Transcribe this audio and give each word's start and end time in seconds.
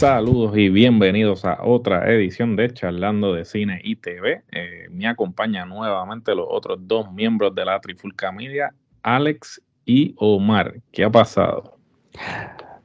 Saludos 0.00 0.56
y 0.56 0.70
bienvenidos 0.70 1.44
a 1.44 1.62
otra 1.62 2.10
edición 2.10 2.56
de 2.56 2.72
Charlando 2.72 3.34
de 3.34 3.44
Cine 3.44 3.82
y 3.84 3.96
TV. 3.96 4.42
Eh, 4.50 4.86
me 4.90 5.06
acompañan 5.06 5.68
nuevamente 5.68 6.34
los 6.34 6.46
otros 6.48 6.78
dos 6.80 7.12
miembros 7.12 7.54
de 7.54 7.66
la 7.66 7.78
Trifulca 7.82 8.32
Media, 8.32 8.74
Alex 9.02 9.60
y 9.84 10.14
Omar. 10.16 10.80
¿Qué 10.90 11.04
ha 11.04 11.10
pasado? 11.10 11.76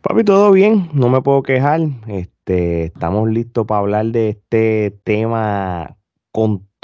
Papi, 0.02 0.26
todo 0.26 0.52
bien, 0.52 0.90
no 0.92 1.08
me 1.08 1.22
puedo 1.22 1.42
quejar. 1.42 1.80
Este, 2.08 2.88
estamos 2.88 3.30
listos 3.30 3.66
para 3.66 3.80
hablar 3.80 4.08
de 4.08 4.32
este 4.32 5.00
tema 5.06 5.96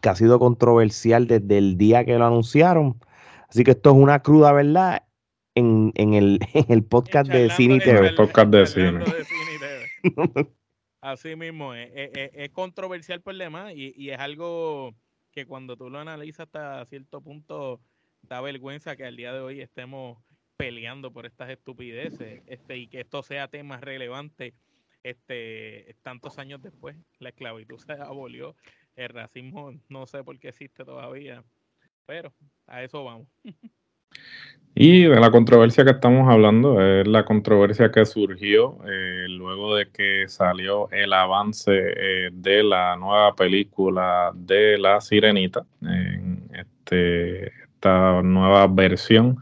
que 0.01 0.09
ha 0.09 0.15
sido 0.15 0.39
controversial 0.39 1.27
desde 1.27 1.57
el 1.57 1.77
día 1.77 2.05
que 2.05 2.17
lo 2.17 2.25
anunciaron. 2.25 3.01
Así 3.49 3.65
que 3.65 3.71
esto 3.71 3.89
es 3.89 3.97
una 3.97 4.21
cruda 4.21 4.53
verdad 4.53 5.03
en, 5.55 5.91
el, 6.69 6.83
podcast 6.85 7.29
de 7.29 7.49
Cine 7.49 7.75
y 7.75 7.79
TV. 7.79 8.07
El 8.07 8.15
podcast 8.15 8.49
de 8.49 8.65
Cine. 8.65 9.03
Así 11.01 11.35
mismo, 11.35 11.73
es, 11.73 11.89
es, 12.13 12.49
controversial 12.51 13.21
por 13.21 13.35
demás 13.35 13.73
y, 13.75 13.91
y, 13.95 14.11
es 14.11 14.19
algo 14.19 14.93
que 15.31 15.47
cuando 15.47 15.75
tú 15.75 15.89
lo 15.89 15.97
analizas 15.97 16.41
hasta 16.41 16.85
cierto 16.85 17.21
punto 17.21 17.81
da 18.21 18.39
vergüenza 18.39 18.95
que 18.95 19.05
al 19.05 19.15
día 19.15 19.33
de 19.33 19.39
hoy 19.39 19.61
estemos 19.61 20.19
peleando 20.57 21.11
por 21.11 21.25
estas 21.25 21.49
estupideces 21.49 22.43
este, 22.45 22.77
y 22.77 22.87
que 22.87 23.01
esto 23.01 23.23
sea 23.23 23.47
tema 23.47 23.77
relevante 23.77 24.53
este, 25.01 25.95
tantos 26.03 26.37
años 26.37 26.61
después. 26.61 26.95
La 27.17 27.29
esclavitud 27.29 27.79
se 27.79 27.93
abolió, 27.93 28.55
el 28.95 29.09
racismo 29.09 29.73
no 29.89 30.05
sé 30.05 30.23
por 30.23 30.37
qué 30.39 30.49
existe 30.49 30.85
todavía, 30.85 31.43
pero 32.05 32.31
a 32.67 32.83
eso 32.83 33.03
vamos. 33.03 33.27
Y 34.73 35.03
de 35.03 35.19
la 35.19 35.31
controversia 35.31 35.83
que 35.83 35.91
estamos 35.91 36.29
hablando 36.29 36.81
es 36.81 37.05
la 37.05 37.25
controversia 37.25 37.91
que 37.91 38.05
surgió 38.05 38.77
eh, 38.87 39.25
luego 39.27 39.75
de 39.75 39.89
que 39.89 40.29
salió 40.29 40.89
el 40.91 41.11
avance 41.11 41.71
eh, 41.73 42.29
de 42.31 42.63
la 42.63 42.95
nueva 42.95 43.35
película 43.35 44.31
de 44.33 44.77
La 44.77 45.01
Sirenita. 45.01 45.65
En 45.81 46.49
este, 46.53 47.47
esta 47.47 48.21
nueva 48.21 48.65
versión 48.67 49.37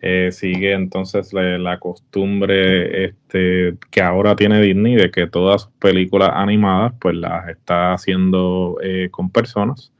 eh, 0.00 0.30
sigue 0.30 0.72
entonces 0.74 1.32
la, 1.32 1.78
costumbre 1.80 3.06
este, 3.06 3.74
que 3.90 4.00
ahora 4.00 4.36
tiene 4.36 4.62
Disney 4.62 4.94
de 4.94 5.10
que 5.10 5.26
todas 5.26 5.62
sus 5.62 5.72
películas 5.72 6.30
animadas 6.34 6.94
pues 7.00 7.16
las 7.16 7.48
está 7.48 7.94
haciendo 7.94 8.78
con 9.10 9.28
personas. 9.30 9.92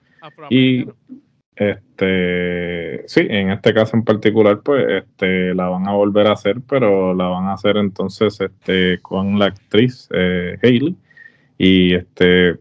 Y 0.51 0.87
este, 1.59 3.03
sí, 3.09 3.27
en 3.29 3.51
este 3.51 3.75
caso 3.75 3.97
en 3.97 4.05
particular, 4.05 4.61
pues, 4.63 4.85
este, 5.03 5.55
la 5.55 5.69
van 5.69 5.89
a 5.89 5.93
volver 5.93 6.29
a 6.29 6.33
hacer, 6.33 6.61
pero 6.69 7.15
la 7.15 7.27
van 7.27 7.47
a 7.47 7.55
hacer 7.55 7.77
entonces, 7.77 8.41
este, 8.41 9.01
con 9.03 9.39
la 9.39 9.47
actriz 9.47 10.09
eh, 10.13 10.57
Hailey. 10.63 10.97
Y 11.59 11.95
este, 11.95 12.59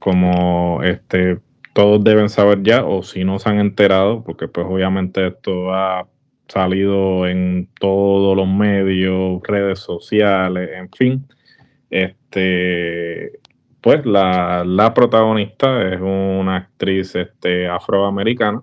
como 0.00 0.82
este, 0.82 1.38
todos 1.74 2.02
deben 2.02 2.28
saber 2.28 2.62
ya, 2.62 2.84
o 2.84 3.02
si 3.02 3.24
no 3.24 3.38
se 3.38 3.48
han 3.50 3.60
enterado, 3.60 4.24
porque 4.24 4.48
pues 4.48 4.66
obviamente 4.68 5.28
esto 5.28 5.72
ha 5.72 6.08
salido 6.48 7.28
en 7.28 7.68
todos 7.78 8.36
los 8.36 8.48
medios, 8.48 9.40
redes 9.44 9.78
sociales, 9.78 10.70
en 10.74 10.90
fin. 10.90 11.26
Este, 11.90 13.39
pues 13.80 14.04
la, 14.04 14.64
la, 14.64 14.92
protagonista 14.94 15.82
es 15.92 16.00
una 16.00 16.56
actriz 16.56 17.14
este, 17.14 17.68
afroamericana. 17.68 18.62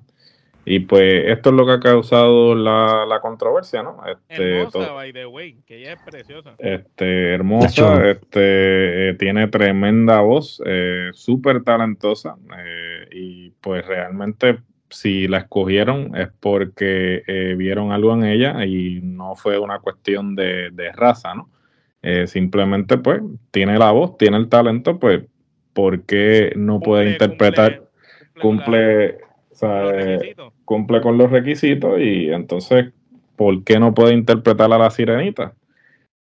Y 0.69 0.79
pues 0.79 1.23
esto 1.27 1.51
es 1.51 1.55
lo 1.55 1.65
que 1.65 1.71
ha 1.71 1.79
causado 1.79 2.53
la, 2.53 3.05
la 3.05 3.21
controversia, 3.21 3.83
¿no? 3.83 4.01
Este, 4.05 4.59
hermosa, 4.59 4.91
by 4.91 5.13
the 5.13 5.25
way, 5.25 5.61
que 5.65 5.77
ella 5.77 5.93
es 5.93 6.01
preciosa. 6.01 6.55
Este, 6.57 7.33
hermosa, 7.33 8.09
este, 8.09 9.09
eh, 9.09 9.13
tiene 9.13 9.47
tremenda 9.47 10.19
voz, 10.19 10.61
eh, 10.65 11.11
súper 11.13 11.63
talentosa. 11.63 12.35
Eh, 12.57 13.07
y 13.13 13.49
pues 13.61 13.85
realmente 13.85 14.59
si 14.89 15.29
la 15.29 15.37
escogieron 15.37 16.13
es 16.17 16.27
porque 16.37 17.23
vieron 17.57 17.93
algo 17.93 18.13
en 18.13 18.25
ella 18.25 18.65
y 18.65 18.99
no 19.01 19.35
fue 19.37 19.57
una 19.57 19.79
cuestión 19.79 20.35
de, 20.35 20.71
de 20.71 20.91
raza, 20.91 21.33
¿no? 21.33 21.49
Eh, 22.09 22.25
simplemente, 22.25 22.97
pues, 22.97 23.21
tiene 23.51 23.77
la 23.77 23.91
voz, 23.91 24.17
tiene 24.17 24.37
el 24.37 24.47
talento, 24.47 24.97
pues, 24.97 25.25
¿por 25.73 26.03
qué 26.03 26.53
no 26.55 26.79
puede 26.79 27.11
interpretar? 27.11 27.83
Cumple, 28.41 29.17
cumple, 30.63 31.01
con 31.01 31.17
los 31.17 31.29
requisitos 31.29 31.99
y 31.99 32.31
entonces, 32.31 32.93
¿por 33.35 33.61
qué 33.65 33.77
no 33.77 33.93
puede 33.93 34.13
interpretar 34.13 34.71
a 34.71 34.77
la 34.77 34.89
sirenita? 34.89 35.53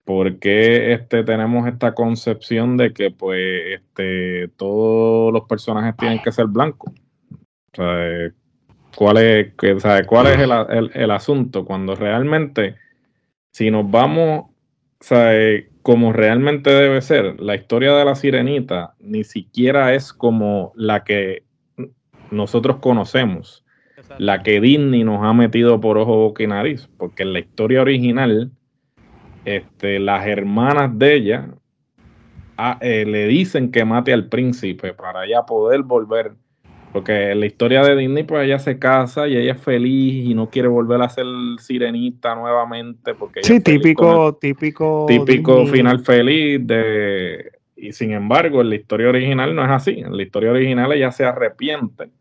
¿Por 0.05 0.39
qué 0.39 0.93
este, 0.93 1.25
tenemos 1.25 1.67
esta 1.67 1.93
concepción 1.93 2.77
de 2.77 2.93
que 2.93 3.11
pues 3.11 3.41
este, 3.81 4.47
todos 4.55 5.33
los 5.33 5.43
personajes 5.49 5.97
tienen 5.97 6.21
que 6.23 6.31
ser 6.31 6.45
blancos? 6.45 6.93
¿Cuál 8.95 9.17
es, 9.17 9.53
¿cuál 10.07 10.27
es 10.27 10.39
el, 10.39 10.91
el, 10.93 11.11
asunto? 11.11 11.65
Cuando 11.65 11.93
realmente, 11.93 12.77
si 13.51 13.69
nos 13.69 13.91
vamos 13.91 14.45
sea, 15.03 15.33
como 15.83 16.13
realmente 16.13 16.71
debe 16.71 17.01
ser, 17.01 17.39
la 17.41 17.55
historia 17.55 17.93
de 17.93 18.05
la 18.05 18.15
sirenita 18.15 18.95
ni 18.99 19.25
siquiera 19.25 19.93
es 19.93 20.13
como 20.13 20.71
la 20.75 21.03
que 21.03 21.43
nosotros 22.31 22.77
conocemos, 22.77 23.65
la 24.17 24.41
que 24.43 24.61
Disney 24.61 25.03
nos 25.03 25.23
ha 25.23 25.33
metido 25.33 25.79
por 25.81 25.97
ojo, 25.97 26.15
boca 26.15 26.41
y 26.41 26.47
nariz, 26.47 26.89
porque 26.97 27.23
en 27.23 27.33
la 27.33 27.39
historia 27.39 27.81
original, 27.81 28.51
este, 29.43 29.99
las 29.99 30.25
hermanas 30.25 30.97
de 30.97 31.15
ella 31.15 31.49
ah, 32.57 32.77
eh, 32.79 33.05
le 33.05 33.27
dicen 33.27 33.69
que 33.69 33.83
mate 33.83 34.13
al 34.13 34.29
príncipe 34.29 34.93
para 34.93 35.27
ya 35.27 35.45
poder 35.45 35.83
volver 35.83 36.33
porque 36.93 37.31
en 37.31 37.39
la 37.39 37.47
historia 37.47 37.81
de 37.81 37.95
Disney, 37.95 38.23
pues 38.23 38.45
ella 38.45 38.59
se 38.59 38.77
casa 38.77 39.27
y 39.27 39.35
ella 39.35 39.53
es 39.53 39.61
feliz 39.61 40.29
y 40.29 40.35
no 40.35 40.51
quiere 40.51 40.67
volver 40.67 41.01
a 41.01 41.09
ser 41.09 41.25
sirenita 41.57 42.35
nuevamente. 42.35 43.15
Porque 43.15 43.43
sí, 43.43 43.59
típico, 43.59 44.35
típico. 44.35 45.07
Típico 45.07 45.65
final 45.65 46.01
feliz 46.01 46.65
de. 46.65 47.51
Y 47.75 47.93
sin 47.93 48.11
embargo, 48.11 48.61
en 48.61 48.69
la 48.69 48.75
historia 48.75 49.09
original 49.09 49.55
no 49.55 49.63
es 49.63 49.71
así. 49.71 49.99
En 50.01 50.15
la 50.15 50.21
historia 50.21 50.51
original 50.51 50.91
ella 50.93 51.11
se 51.11 51.25
arrepiente. 51.25 52.11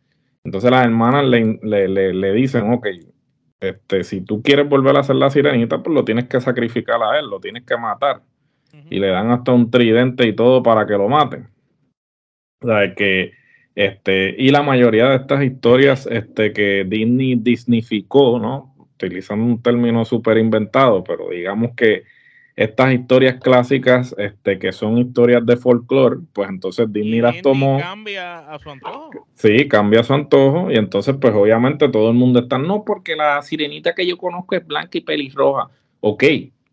Entonces 0.42 0.70
las 0.70 0.86
hermanas 0.86 1.24
le, 1.26 2.32
dicen, 2.32 2.72
ok, 2.72 2.86
este, 3.60 4.04
si 4.04 4.22
tú 4.22 4.42
quieres 4.42 4.68
volver 4.68 4.96
a 4.96 5.04
ser 5.04 5.16
la 5.16 5.30
sirenita, 5.30 5.82
pues 5.82 5.94
lo 5.94 6.04
tienes 6.04 6.28
que 6.28 6.40
sacrificar 6.40 7.00
a 7.02 7.18
él, 7.18 7.26
lo 7.28 7.38
tienes 7.38 7.64
que 7.64 7.76
matar. 7.76 8.22
Y 8.88 8.98
le 8.98 9.08
dan 9.08 9.30
hasta 9.30 9.52
un 9.52 9.70
tridente 9.70 10.26
y 10.26 10.34
todo 10.34 10.62
para 10.62 10.86
que 10.86 10.94
lo 10.94 11.08
maten. 11.08 11.48
O 12.62 12.66
sea, 12.66 12.94
que 12.94 13.32
este, 13.74 14.34
y 14.38 14.50
la 14.50 14.62
mayoría 14.62 15.08
de 15.08 15.16
estas 15.16 15.42
historias 15.42 16.06
este, 16.10 16.52
que 16.52 16.84
Disney 16.86 17.36
disneyficó, 17.36 18.38
¿no? 18.38 18.74
Utilizando 18.78 19.44
un 19.44 19.62
término 19.62 20.04
súper 20.04 20.38
inventado, 20.38 21.02
pero 21.02 21.30
digamos 21.30 21.72
que 21.76 22.04
estas 22.54 22.92
historias 22.92 23.40
clásicas, 23.40 24.14
este, 24.18 24.58
que 24.58 24.72
son 24.72 24.98
historias 24.98 25.44
de 25.46 25.56
folclore, 25.56 26.18
pues 26.32 26.50
entonces 26.50 26.92
Disney, 26.92 27.20
las 27.20 27.40
tomó. 27.40 27.78
cambia 27.80 28.40
a 28.40 28.58
su 28.58 28.70
antojo. 28.70 29.10
Sí, 29.34 29.68
cambia 29.68 30.00
a 30.00 30.04
su 30.04 30.12
antojo. 30.12 30.70
Y 30.70 30.76
entonces, 30.76 31.16
pues 31.18 31.34
obviamente 31.34 31.88
todo 31.88 32.10
el 32.10 32.14
mundo 32.14 32.40
está, 32.40 32.58
no, 32.58 32.84
porque 32.84 33.16
la 33.16 33.40
sirenita 33.42 33.94
que 33.94 34.06
yo 34.06 34.18
conozco 34.18 34.54
es 34.54 34.66
blanca 34.66 34.98
y 34.98 35.00
pelirroja. 35.00 35.70
Ok, 36.00 36.24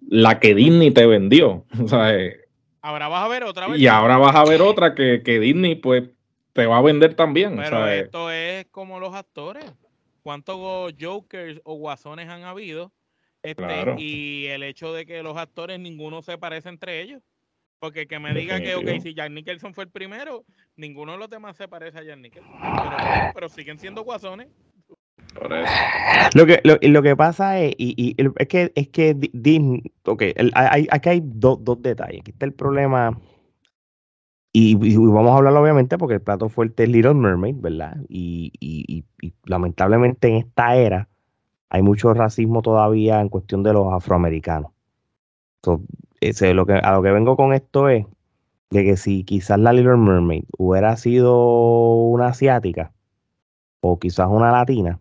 la 0.10 0.40
que 0.40 0.54
Disney 0.54 0.92
te 0.92 1.06
vendió. 1.06 1.66
O 1.82 1.88
sea, 1.88 2.14
eh, 2.14 2.42
ahora 2.82 3.08
vas 3.08 3.24
a 3.24 3.28
ver 3.30 3.44
otra 3.46 3.68
vez. 3.68 3.80
Y 3.80 3.88
ahora 3.88 4.18
vas 4.18 4.36
a 4.36 4.44
ver 4.44 4.62
otra 4.62 4.96
que, 4.96 5.22
que 5.24 5.40
Disney, 5.40 5.76
pues, 5.76 6.04
te 6.60 6.68
va 6.68 6.78
a 6.78 6.82
vender 6.82 7.14
también. 7.14 7.56
Pero 7.56 7.88
esto 7.88 8.32
es 8.32 8.66
como 8.68 9.00
los 9.00 9.16
actores. 9.16 9.64
¿Cuántos 10.24 10.94
Jokers 11.00 11.62
o 11.64 11.76
Guasones 11.76 12.28
han 12.28 12.44
habido? 12.44 12.92
Este, 13.42 13.96
Y 13.98 14.48
el 14.48 14.64
hecho 14.64 14.94
de 14.94 15.06
que 15.06 15.24
los 15.24 15.38
actores 15.38 15.80
ninguno 15.80 16.22
se 16.22 16.38
parece 16.38 16.68
entre 16.68 17.02
ellos. 17.02 17.22
Porque 17.80 18.08
que 18.08 18.20
me 18.20 18.34
diga 18.34 18.60
que, 18.60 18.76
ok, 18.76 19.02
si 19.02 19.14
Jack 19.14 19.32
Nicholson 19.32 19.74
fue 19.74 19.86
el 19.86 19.90
primero, 19.90 20.44
ninguno 20.76 21.14
de 21.14 21.18
los 21.18 21.30
demás 21.30 21.56
se 21.56 21.70
parece 21.70 22.00
a 22.00 22.04
Jack 22.04 22.20
Nicholson. 22.20 22.52
Pero, 23.34 23.48
siguen 23.48 23.80
siendo 23.80 24.04
guasones. 24.04 24.50
Lo 26.34 26.46
que, 26.46 26.62
lo, 26.64 27.02
que 27.02 27.16
pasa 27.16 27.58
es, 27.62 27.74
y, 27.78 28.18
es 28.18 28.48
que, 28.50 28.74
es 28.76 28.90
que 28.90 29.16
Disney, 29.32 29.82
ok, 30.04 30.24
hay, 30.54 30.88
aquí 30.92 31.10
hay 31.10 31.22
dos 31.24 31.82
detalles. 31.82 32.20
Aquí 32.20 32.32
está 32.32 32.46
el 32.46 32.54
problema, 32.54 33.18
y, 34.52 34.76
vamos 34.98 35.32
a 35.32 35.38
hablar 35.38 35.54
obviamente 35.56 35.98
porque 35.98 36.16
el 36.16 36.22
plato 36.22 36.50
fuerte 36.50 36.84
es 36.84 36.90
Little 36.90 37.14
Mermaid, 37.14 37.56
¿verdad? 37.60 37.98
Y, 38.10 38.52
y, 38.60 39.04
lamentablemente 39.46 40.28
en 40.28 40.36
esta 40.36 40.76
era 40.76 41.08
hay 41.70 41.84
mucho 41.84 42.14
racismo 42.14 42.62
todavía 42.62 43.22
en 43.22 43.30
cuestión 43.30 43.62
de 43.64 43.74
los 43.74 43.94
afroamericanos. 43.94 44.72
Entonces, 45.58 46.56
lo 46.56 46.66
que, 46.66 46.74
a 46.74 46.94
lo 46.94 47.04
que 47.04 47.12
vengo 47.12 47.36
con 47.36 47.54
esto 47.54 47.90
es 47.90 48.06
de 48.72 48.84
que 48.84 48.98
si 48.98 49.24
quizás 49.24 49.60
la 49.60 49.74
Little 49.74 49.98
Mermaid 49.98 50.44
hubiera 50.58 50.96
sido 50.98 51.96
una 51.96 52.28
asiática 52.28 52.92
o 53.82 54.00
quizás 54.00 54.28
una 54.30 54.52
latina, 54.52 55.00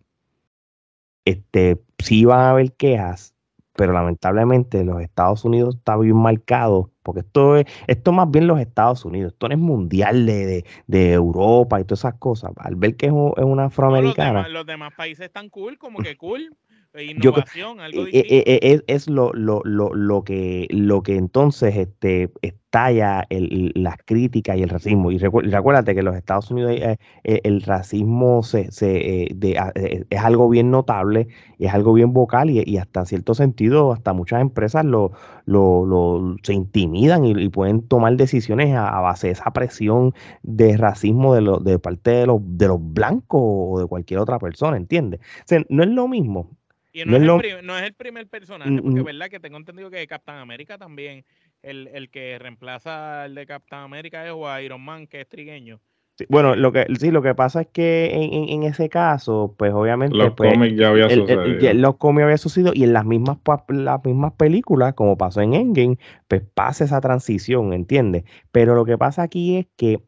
este, 1.25 1.81
sí 1.99 2.21
iban 2.21 2.41
a 2.41 2.50
haber 2.50 2.73
quejas, 2.73 3.35
pero 3.78 3.92
lamentablemente 3.92 4.82
los 4.82 5.00
Estados 5.00 5.44
Unidos 5.44 5.76
está 5.76 5.96
bien 5.96 6.16
marcado, 6.16 6.90
porque 7.04 7.20
esto 7.20 7.56
es, 7.56 7.64
esto 7.86 8.10
más 8.10 8.28
bien 8.28 8.48
los 8.48 8.58
Estados 8.58 9.04
Unidos, 9.04 9.34
esto 9.34 9.46
no 9.46 9.54
es 9.54 9.60
mundial 9.60 10.26
de, 10.26 10.64
de, 10.88 11.12
Europa 11.12 11.80
y 11.80 11.84
todas 11.84 12.00
esas 12.00 12.14
cosas. 12.14 12.50
Al 12.56 12.75
ver 12.75 12.96
que 12.96 13.06
es, 13.06 13.12
una 13.12 13.66
afroamericana. 13.66 14.48
los, 14.48 14.66
demás, 14.66 14.92
países 14.96 15.26
están 15.26 15.48
cool, 15.48 15.78
como 15.78 16.00
que 16.00 16.16
cool. 16.16 16.56
Innovación, 16.96 17.81
algo 17.81 18.06
eh, 18.06 18.11
eh, 18.14 18.58
eh, 18.62 18.82
es, 18.87 19.08
lo, 19.08 19.31
lo, 19.35 19.61
lo, 19.64 19.93
lo, 19.94 20.25
que, 20.25 20.67
lo 20.70 21.02
que 21.02 21.17
entonces 21.17 21.76
este, 21.76 22.31
estalla 22.40 23.26
el, 23.29 23.73
las 23.75 23.99
críticas 24.06 24.56
y 24.56 24.62
el 24.62 24.70
racismo. 24.70 25.12
Y, 25.12 25.19
recuérdate 25.19 25.93
que 25.93 26.00
en 26.00 26.06
los 26.06 26.17
Estados 26.17 26.50
Unidos 26.50 26.96
el 27.25 27.62
racismo 27.62 28.43
se, 28.43 28.73
se, 28.73 29.29
es 29.29 30.20
algo 30.20 30.49
bien 30.49 30.70
notable, 30.70 31.29
es 31.58 31.73
algo 31.75 31.93
bien 31.93 32.14
vocal 32.14 32.49
y, 32.49 32.62
y 32.64 32.79
hasta 32.79 33.05
cierto 33.05 33.35
sentido, 33.35 33.93
hasta 33.93 34.14
muchas 34.14 34.40
empresas 34.40 34.87
lo, 34.87 35.12
lo, 35.44 36.37
se 36.43 36.55
intimidan 36.55 37.26
y, 37.26 37.50
pueden 37.50 37.82
tomar 37.82 38.17
decisiones 38.17 38.75
a, 38.75 38.99
base 39.00 39.26
de 39.26 39.35
esa 39.35 39.50
presión 39.52 40.14
de 40.43 40.76
racismo 40.79 41.35
de, 41.35 41.43
lo, 41.43 41.58
de 41.58 41.79
parte 41.79 42.12
de 42.12 42.26
los, 42.26 42.40
de 42.43 42.67
los 42.67 42.79
blancos 42.81 43.43
o 43.43 43.79
de 43.79 43.87
cualquier 43.87 44.20
otra 44.20 44.38
persona, 44.38 44.79
¿entiendes? 44.79 45.20
no 45.69 45.82
es 45.82 45.90
lo 45.90 46.08
mismo 46.08 46.58
no, 47.06 47.77
es, 47.77 47.83
el 47.85 47.95
primer 47.95 48.27
personaje, 48.29 48.71
mm, 48.71 48.83
porque 48.83 49.00
mm. 49.00 49.05
verdad 49.05 49.29
que 49.29 49.41
tengo 49.41 49.56
entendido 49.56 49.91
que 49.91 50.06
Captain 50.06 50.39
América 50.39 50.79
también, 50.79 51.25
el, 51.62 52.09
que 52.11 52.39
reemplaza 52.39 53.25
al 53.25 53.35
de 53.35 53.47
Captain 53.47 53.83
América 53.83 54.25
es 54.25 54.33
o 54.35 54.61
Iron 54.61 54.81
Man, 54.81 55.06
que 55.06 55.21
es 55.21 55.29
trigueño. 55.29 55.81
bueno, 56.29 56.56
lo 56.56 56.73
que 56.73 56.87
sí, 56.99 57.11
lo 57.11 57.23
que 57.23 57.35
pasa 57.35 57.62
es 57.62 57.69
que 57.69 58.11
en, 58.12 58.62
ese 58.62 58.89
caso, 58.89 59.55
pues 59.56 59.73
obviamente. 59.73 60.17
Los 60.17 60.35
pues, 60.35 60.53
cómics 60.53 60.77
ya 60.77 60.89
había 60.89 61.11
sucedido. 61.11 61.75
los 61.75 61.97
cómics 61.97 62.25
había 62.25 62.39
sucedido 62.39 62.73
y 62.75 62.85
en 62.85 62.93
las 62.93 63.05
mismas, 63.05 63.39
las 63.69 64.05
mismas 64.05 64.33
películas, 64.33 64.95
como 64.95 65.17
pasó 65.17 65.41
en 65.41 65.55
Endgame, 65.55 65.99
pues 66.27 66.43
pasa 66.55 66.85
esa 66.85 67.00
transición, 67.00 67.73
¿entiendes? 67.73 68.25
Pero 68.53 68.75
lo 68.75 68.85
que 68.85 68.99
pasa 68.99 69.23
aquí 69.23 69.56
es 69.56 69.67
que. 69.77 70.00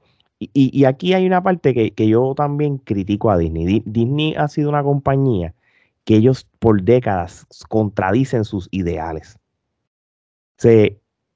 Y, 0.43 0.71
y 0.73 0.87
aquí 0.87 1.13
hay 1.13 1.27
una 1.27 1.43
parte 1.43 1.75
que, 1.75 1.91
que 1.91 2.09
yo 2.09 2.33
también 2.35 2.79
critico 2.79 3.31
a 3.31 3.37
Disney. 3.37 3.83
Disney 3.85 4.35
ha 4.37 4.49
sido 4.49 4.71
una 4.71 4.83
compañía 4.83 5.55
que 6.05 6.17
ellos 6.17 6.47
por 6.59 6.83
décadas 6.83 7.47
contradicen 7.69 8.45
sus 8.45 8.69
ideales. 8.71 9.39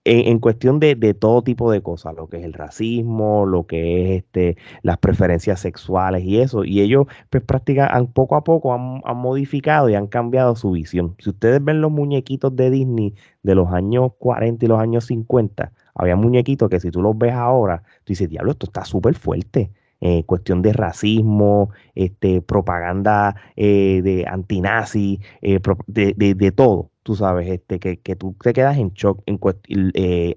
En, 0.07 0.39
cuestión 0.39 0.81
de, 0.81 0.97
todo 1.15 1.43
tipo 1.43 1.71
de 1.71 1.83
cosas, 1.83 2.15
lo 2.15 2.29
que 2.29 2.37
es 2.37 2.45
el 2.45 2.53
racismo, 2.53 3.47
lo 3.47 3.67
que 3.67 4.03
es 4.03 4.23
este, 4.23 4.59
las 4.83 4.99
preferencias 4.99 5.61
sexuales 5.61 6.25
y 6.25 6.41
eso, 6.41 6.65
y 6.65 6.83
ellos 6.83 7.07
pues 7.31 7.43
practican, 7.43 8.07
poco 8.09 8.37
a 8.37 8.45
poco 8.45 8.75
han, 8.75 9.17
modificado 9.17 9.89
y 9.89 9.95
han 9.95 10.07
cambiado 10.09 10.57
su 10.57 10.73
visión. 10.73 11.17
Si 11.21 11.31
ustedes 11.31 11.65
ven 11.65 11.81
los 11.81 11.91
muñequitos 11.91 12.55
de 12.55 12.71
Disney 12.71 13.15
de 13.43 13.55
los 13.55 13.73
años 13.73 14.13
40 14.19 14.67
y 14.67 14.69
los 14.69 14.79
años 14.79 15.07
50, 15.07 15.73
había 15.95 16.17
muñequitos 16.17 16.69
que 16.69 16.81
si 16.81 16.91
tú 16.91 17.01
los 17.01 17.17
ves 17.17 17.33
ahora, 17.33 17.83
tú 18.05 18.13
dices, 18.13 18.29
diablo, 18.29 18.53
esto 18.53 18.67
está 18.67 18.85
súper 18.85 19.15
fuerte 19.15 19.71
eh, 20.01 20.25
cuestión 20.25 20.61
de 20.63 20.73
racismo, 20.73 21.71
este, 21.95 22.43
propaganda 22.43 23.37
eh, 23.57 24.01
de 24.03 24.27
antinazi, 24.29 25.21
eh, 25.41 25.61
de, 25.87 26.15
de, 26.15 26.53
todo, 26.53 26.91
tú 27.03 27.15
sabes, 27.15 27.49
este, 27.49 27.79
que, 27.79 27.99
que, 27.99 28.15
tú 28.17 28.37
te 28.43 28.53
quedas 28.53 28.77
en 28.77 28.91
shock. 28.91 29.23
En 29.27 29.39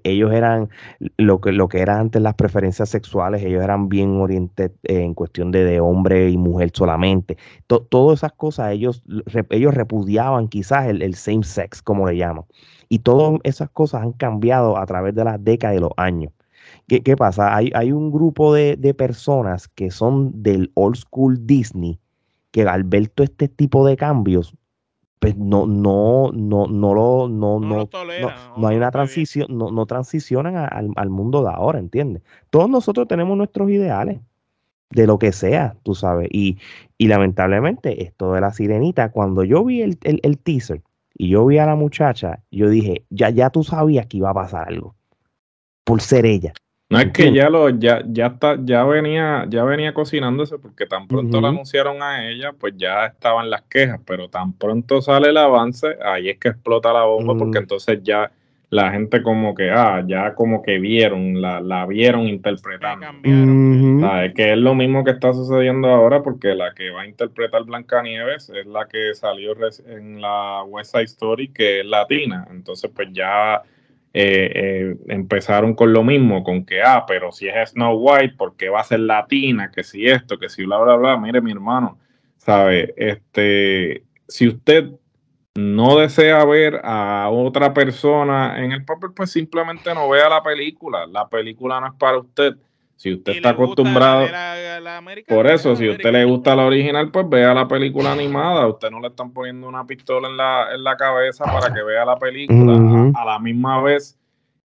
ellos 0.04 0.32
eran 0.32 0.70
lo 1.18 1.40
que, 1.40 1.52
lo 1.52 1.68
que 1.68 1.80
eran 1.80 2.00
antes 2.00 2.22
las 2.22 2.34
preferencias 2.34 2.88
sexuales, 2.88 3.42
ellos 3.44 3.62
eran 3.62 3.88
bien 3.88 4.20
orientados 4.20 4.72
en 4.84 5.14
cuestión 5.14 5.50
de, 5.50 5.64
de, 5.64 5.80
hombre 5.80 6.30
y 6.30 6.38
mujer 6.38 6.70
solamente. 6.72 7.36
todas 7.66 8.20
esas 8.20 8.32
cosas, 8.32 8.72
ellos, 8.72 9.02
ellos 9.50 9.74
repudiaban 9.74 10.48
quizás 10.48 10.86
el, 10.86 11.02
el 11.02 11.14
same 11.14 11.44
sex, 11.44 11.82
como 11.82 12.06
le 12.08 12.16
llaman. 12.16 12.44
Y 12.88 13.00
todas 13.00 13.38
esas 13.44 13.70
cosas 13.70 14.02
han 14.02 14.12
cambiado 14.12 14.78
a 14.78 14.86
través 14.86 15.14
de 15.14 15.24
las 15.24 15.42
décadas 15.44 15.76
y 15.76 15.80
los 15.80 15.92
años. 15.96 16.32
¿Qué, 16.86 17.16
pasa? 17.16 17.54
Hay, 17.54 17.70
hay, 17.74 17.92
un 17.92 18.10
grupo 18.10 18.54
de, 18.54 18.76
personas 18.94 19.68
que 19.68 19.90
son 19.90 20.42
del 20.42 20.70
old 20.74 20.96
school 20.96 21.46
Disney 21.46 21.98
que 22.50 22.62
al 22.62 22.84
ver 22.84 23.08
todo 23.08 23.24
este 23.24 23.48
tipo 23.48 23.86
de 23.86 23.96
cambios, 23.96 24.54
pues 25.18 25.36
no, 25.36 25.66
no, 25.66 26.30
no, 26.32 26.66
no 26.66 26.94
lo, 26.94 27.28
no, 27.28 27.60
no, 27.60 27.88
no, 28.56 28.68
hay 28.68 28.76
una 28.76 28.90
transición, 28.90 29.46
no, 29.50 29.70
no 29.70 29.86
transicionan 29.86 30.56
al, 30.56 31.10
mundo 31.10 31.42
de 31.42 31.50
ahora, 31.50 31.78
¿entiendes? 31.78 32.22
Todos 32.50 32.70
nosotros 32.70 33.08
tenemos 33.08 33.36
nuestros 33.36 33.68
ideales 33.70 34.20
de 34.90 35.06
lo 35.06 35.18
que 35.18 35.32
sea, 35.32 35.76
tú 35.82 35.94
sabes, 35.94 36.28
y, 36.32 36.58
y 36.96 37.08
lamentablemente 37.08 38.02
esto 38.04 38.32
de 38.32 38.40
la 38.40 38.52
sirenita, 38.52 39.10
cuando 39.10 39.44
yo 39.44 39.64
vi 39.64 39.82
el, 39.82 39.98
el, 40.02 40.38
teaser 40.38 40.82
y 41.14 41.28
yo 41.30 41.44
vi 41.44 41.58
a 41.58 41.66
la 41.66 41.74
muchacha, 41.74 42.42
yo 42.50 42.70
dije, 42.70 43.04
ya, 43.10 43.28
ya 43.30 43.50
tú 43.50 43.64
sabías 43.64 44.06
que 44.06 44.18
iba 44.18 44.30
a 44.30 44.34
pasar 44.34 44.68
algo, 44.68 44.94
por 45.88 46.02
ser 46.02 46.26
ella. 46.26 46.52
No 46.90 47.00
es 47.00 47.12
que 47.12 47.32
ya 47.32 47.48
lo, 47.48 47.70
ya, 47.70 48.02
ya 48.06 48.26
está, 48.26 48.58
ya 48.62 48.84
venía, 48.84 49.46
ya 49.48 49.64
venía 49.64 49.92
cocinándose 49.92 50.58
porque 50.58 50.86
tan 50.86 51.08
pronto 51.08 51.40
lo 51.40 51.48
anunciaron 51.48 52.02
a 52.02 52.28
ella, 52.28 52.52
pues 52.52 52.74
ya 52.76 53.06
estaban 53.06 53.50
las 53.50 53.62
quejas, 53.62 54.00
pero 54.06 54.28
tan 54.28 54.52
pronto 54.52 55.00
sale 55.02 55.28
el 55.28 55.36
avance, 55.36 55.96
ahí 56.02 56.28
es 56.30 56.38
que 56.38 56.48
explota 56.48 56.92
la 56.92 57.04
bomba, 57.04 57.36
porque 57.36 57.58
mm. 57.58 57.62
entonces 57.62 58.00
ya 58.02 58.30
la 58.70 58.90
gente 58.90 59.22
como 59.22 59.54
que, 59.54 59.70
ah, 59.70 60.02
ya 60.06 60.34
como 60.34 60.62
que 60.62 60.78
vieron, 60.78 61.40
la, 61.40 61.60
la 61.60 61.86
vieron 61.86 62.26
interpretando. 62.26 63.06
Es 64.22 64.34
que 64.34 64.52
es 64.52 64.58
lo 64.58 64.74
mismo 64.74 65.04
que 65.04 65.12
está 65.12 65.32
sucediendo 65.32 65.88
ahora, 65.88 66.22
porque 66.22 66.54
la 66.54 66.74
que 66.74 66.90
va 66.90 67.02
a 67.02 67.06
interpretar 67.06 67.64
Blancanieves 67.64 68.50
es 68.50 68.66
la 68.66 68.86
que 68.86 69.14
salió 69.14 69.54
en 69.86 70.20
la 70.20 70.64
West 70.64 70.92
Side 70.92 71.04
Story, 71.04 71.48
que 71.48 71.80
es 71.80 71.86
latina. 71.86 72.46
Entonces, 72.50 72.90
pues 72.94 73.08
ya 73.12 73.62
eh, 74.20 74.50
eh, 74.52 74.96
empezaron 75.06 75.74
con 75.74 75.92
lo 75.92 76.02
mismo, 76.02 76.42
con 76.42 76.64
que, 76.66 76.82
ah, 76.82 77.04
pero 77.06 77.30
si 77.30 77.46
es 77.46 77.70
Snow 77.70 77.94
White, 77.94 78.34
¿por 78.36 78.56
qué 78.56 78.68
va 78.68 78.80
a 78.80 78.84
ser 78.84 78.98
latina? 78.98 79.70
Que 79.70 79.84
si 79.84 80.08
esto, 80.08 80.40
que 80.40 80.48
si 80.48 80.64
bla, 80.64 80.78
bla, 80.78 80.96
bla. 80.96 81.16
Mire, 81.16 81.40
mi 81.40 81.52
hermano, 81.52 82.00
¿sabe? 82.36 82.94
Este, 82.96 84.02
si 84.26 84.48
usted 84.48 84.90
no 85.54 85.98
desea 85.98 86.44
ver 86.44 86.80
a 86.82 87.28
otra 87.30 87.72
persona 87.72 88.58
en 88.64 88.72
el 88.72 88.84
papel, 88.84 89.10
pues 89.14 89.30
simplemente 89.30 89.94
no 89.94 90.08
vea 90.08 90.28
la 90.28 90.42
película. 90.42 91.06
La 91.06 91.28
película 91.28 91.80
no 91.80 91.86
es 91.86 91.94
para 91.94 92.18
usted. 92.18 92.56
Si 92.98 93.14
usted 93.14 93.34
está 93.36 93.50
acostumbrado. 93.50 94.26
por 95.28 95.46
eso, 95.46 95.76
si 95.76 95.88
a 95.88 95.92
usted 95.92 96.10
le 96.10 96.24
gusta 96.24 96.56
la 96.56 96.66
original, 96.66 97.12
pues 97.12 97.28
vea 97.28 97.54
la 97.54 97.68
película 97.68 98.10
animada. 98.10 98.66
usted 98.66 98.90
no 98.90 98.98
le 98.98 99.06
están 99.06 99.32
poniendo 99.32 99.68
una 99.68 99.86
pistola 99.86 100.28
en 100.28 100.36
la, 100.36 100.74
en 100.74 100.82
la 100.82 100.96
cabeza 100.96 101.44
para 101.44 101.72
que 101.72 101.80
vea 101.80 102.04
la 102.04 102.18
película. 102.18 103.12
a, 103.14 103.24
la 103.24 103.38
misma 103.38 103.80
vez, 103.80 104.18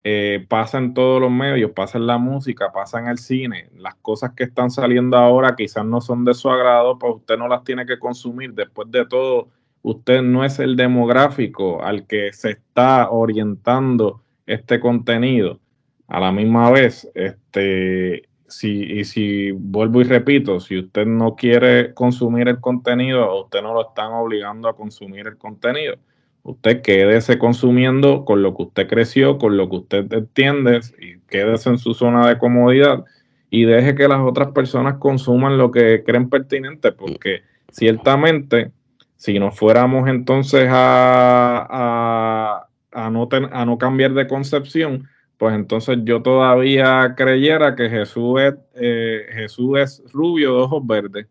eh, 0.02 0.46
pasa 0.48 0.78
en 0.78 0.94
todos 0.94 1.20
los 1.20 1.30
medios, 1.30 1.72
pasa 1.72 1.98
en 1.98 2.06
la 2.06 2.16
música, 2.16 2.72
pasa 2.72 3.00
en 3.00 3.08
el 3.08 3.18
cine. 3.18 3.68
Las 3.76 3.96
cosas 3.96 4.32
que 4.34 4.44
están 4.44 4.70
saliendo 4.70 5.18
ahora 5.18 5.54
quizás 5.54 5.84
no 5.84 6.00
son 6.00 6.24
de 6.24 6.32
su 6.32 6.48
agrado, 6.48 6.98
pues 6.98 7.16
usted 7.16 7.36
no 7.36 7.48
las 7.48 7.62
tiene 7.64 7.84
que 7.84 7.98
consumir. 7.98 8.54
Después 8.54 8.90
de 8.90 9.04
todo, 9.04 9.48
usted 9.82 10.22
no 10.22 10.42
es 10.42 10.58
el 10.58 10.74
demográfico 10.74 11.82
al 11.84 12.06
que 12.06 12.32
se 12.32 12.52
está 12.52 13.10
orientando 13.10 14.22
este 14.46 14.80
contenido 14.80 15.60
a 16.08 16.20
la 16.20 16.32
misma 16.32 16.70
vez, 16.70 17.10
este, 17.14 18.28
si, 18.48 18.82
y 18.82 19.04
si 19.04 19.50
vuelvo 19.52 20.00
y 20.00 20.04
repito, 20.04 20.60
si 20.60 20.78
usted 20.78 21.06
no 21.06 21.36
quiere 21.36 21.94
consumir 21.94 22.48
el 22.48 22.60
contenido, 22.60 23.42
usted 23.42 23.62
no 23.62 23.74
lo 23.74 23.88
están 23.88 24.12
obligando 24.12 24.68
a 24.68 24.76
consumir 24.76 25.26
el 25.26 25.38
contenido. 25.38 25.96
Usted 26.44 26.82
quédese 26.82 27.38
consumiendo 27.38 28.24
con 28.24 28.42
lo 28.42 28.54
que 28.56 28.64
usted 28.64 28.88
creció, 28.88 29.38
con 29.38 29.56
lo 29.56 29.70
que 29.70 29.76
usted 29.76 30.12
entiende, 30.12 30.80
y 31.00 31.18
quédese 31.28 31.70
en 31.70 31.78
su 31.78 31.94
zona 31.94 32.28
de 32.28 32.38
comodidad 32.38 33.04
y 33.48 33.64
deje 33.64 33.94
que 33.94 34.08
las 34.08 34.20
otras 34.20 34.50
personas 34.52 34.94
consuman 34.98 35.58
lo 35.58 35.70
que 35.70 36.02
creen 36.04 36.30
pertinente, 36.30 36.90
porque 36.90 37.42
ciertamente, 37.70 38.72
si 39.16 39.38
nos 39.38 39.56
fuéramos 39.58 40.08
entonces 40.08 40.68
a, 40.70 42.66
a, 42.90 43.10
no, 43.10 43.28
a 43.30 43.64
no 43.66 43.78
cambiar 43.78 44.14
de 44.14 44.26
concepción, 44.26 45.06
pues 45.42 45.56
entonces 45.56 45.98
yo 46.04 46.22
todavía 46.22 47.14
creyera 47.16 47.74
que 47.74 47.90
Jesús 47.90 48.40
es, 48.40 48.54
eh, 48.76 49.26
Jesús 49.32 49.76
es 49.76 50.02
rubio 50.12 50.54
de 50.54 50.62
ojos 50.62 50.86
verdes. 50.86 51.26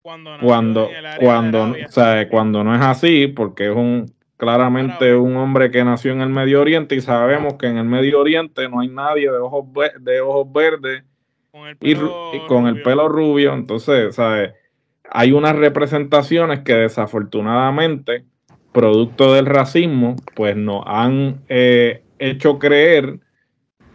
cuando 0.00 0.38
cuando, 0.40 0.88
cuando, 1.20 1.76
cuando 2.30 2.64
no 2.64 2.74
es 2.74 2.80
así, 2.80 3.26
porque 3.26 3.68
es 3.68 3.76
un 3.76 4.10
claramente 4.38 5.14
un 5.14 5.36
hombre 5.36 5.70
que 5.70 5.84
nació 5.84 6.12
en 6.12 6.22
el 6.22 6.30
Medio 6.30 6.62
Oriente 6.62 6.94
y 6.94 7.02
sabemos 7.02 7.56
que 7.58 7.66
en 7.66 7.76
el 7.76 7.84
Medio 7.84 8.20
Oriente 8.20 8.70
no 8.70 8.80
hay 8.80 8.88
nadie 8.88 9.30
de 9.30 9.36
ojos, 9.36 9.66
de 10.00 10.20
ojos 10.22 10.50
verdes 10.50 11.04
y, 11.82 11.94
con 12.48 12.68
el 12.68 12.80
pelo 12.80 13.10
rubio. 13.10 13.52
Entonces, 13.52 14.14
¿sabes? 14.14 14.54
hay 15.10 15.32
unas 15.32 15.56
representaciones 15.56 16.60
que 16.60 16.72
desafortunadamente, 16.72 18.24
producto 18.72 19.34
del 19.34 19.44
racismo, 19.44 20.16
pues 20.34 20.56
nos 20.56 20.82
han 20.86 21.42
eh, 21.50 22.03
hecho 22.18 22.58
creer 22.58 23.20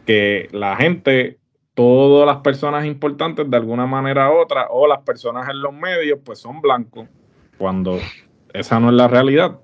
que 0.05 0.47
la 0.51 0.75
gente 0.75 1.39
todas 1.73 2.25
las 2.25 2.43
personas 2.43 2.85
importantes 2.85 3.49
de 3.49 3.55
alguna 3.55 3.85
manera 3.85 4.29
u 4.29 4.37
otra 4.37 4.67
o 4.69 4.87
las 4.87 4.99
personas 4.99 5.47
en 5.49 5.61
los 5.61 5.73
medios 5.73 6.19
pues 6.23 6.39
son 6.39 6.61
blancos 6.61 7.07
cuando 7.57 7.99
esa 8.53 8.79
no 8.79 8.89
es 8.89 8.95
la 8.95 9.07
realidad. 9.07 9.59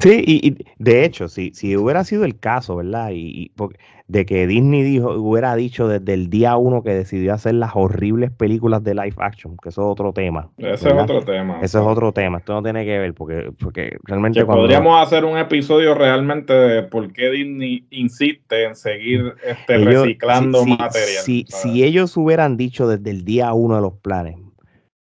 Sí, 0.00 0.22
y, 0.26 0.64
de 0.78 1.04
hecho, 1.04 1.28
si, 1.28 1.52
si 1.54 1.76
hubiera 1.76 2.04
sido 2.04 2.24
el 2.24 2.38
caso, 2.38 2.76
¿verdad? 2.76 3.10
Y, 3.12 3.50
de 4.08 4.24
que 4.24 4.46
Disney 4.46 4.82
dijo, 4.82 5.12
hubiera 5.12 5.54
dicho 5.54 5.86
desde 5.86 6.14
el 6.14 6.30
día 6.30 6.56
uno 6.56 6.82
que 6.82 6.94
decidió 6.94 7.34
hacer 7.34 7.54
las 7.54 7.72
horribles 7.74 8.30
películas 8.30 8.82
de 8.82 8.94
live 8.94 9.14
action, 9.18 9.56
que 9.62 9.68
eso 9.68 9.82
es 9.82 9.92
otro 9.92 10.14
tema. 10.14 10.50
Ese 10.56 10.88
es 10.88 10.94
otro 10.94 11.22
tema. 11.22 11.60
Eso 11.60 11.80
es 11.80 11.86
otro 11.86 12.12
tema, 12.12 12.38
esto 12.38 12.54
no 12.54 12.62
tiene 12.62 12.86
que 12.86 12.98
ver, 12.98 13.12
porque, 13.12 13.52
porque 13.60 13.98
realmente... 14.04 14.44
Podríamos 14.46 15.06
hacer 15.06 15.26
un 15.26 15.36
episodio 15.36 15.94
realmente 15.94 16.54
de 16.54 16.82
por 16.84 17.12
qué 17.12 17.30
Disney 17.30 17.86
insiste 17.90 18.64
en 18.64 18.74
seguir 18.74 19.34
este, 19.44 19.76
reciclando 19.76 20.64
material. 20.64 21.22
Si, 21.22 21.44
si 21.46 21.84
ellos 21.84 22.16
hubieran 22.16 22.56
dicho 22.56 22.88
desde 22.88 23.10
el 23.10 23.26
día 23.26 23.52
uno 23.52 23.76
de 23.76 23.82
los 23.82 23.92
planes, 23.92 24.36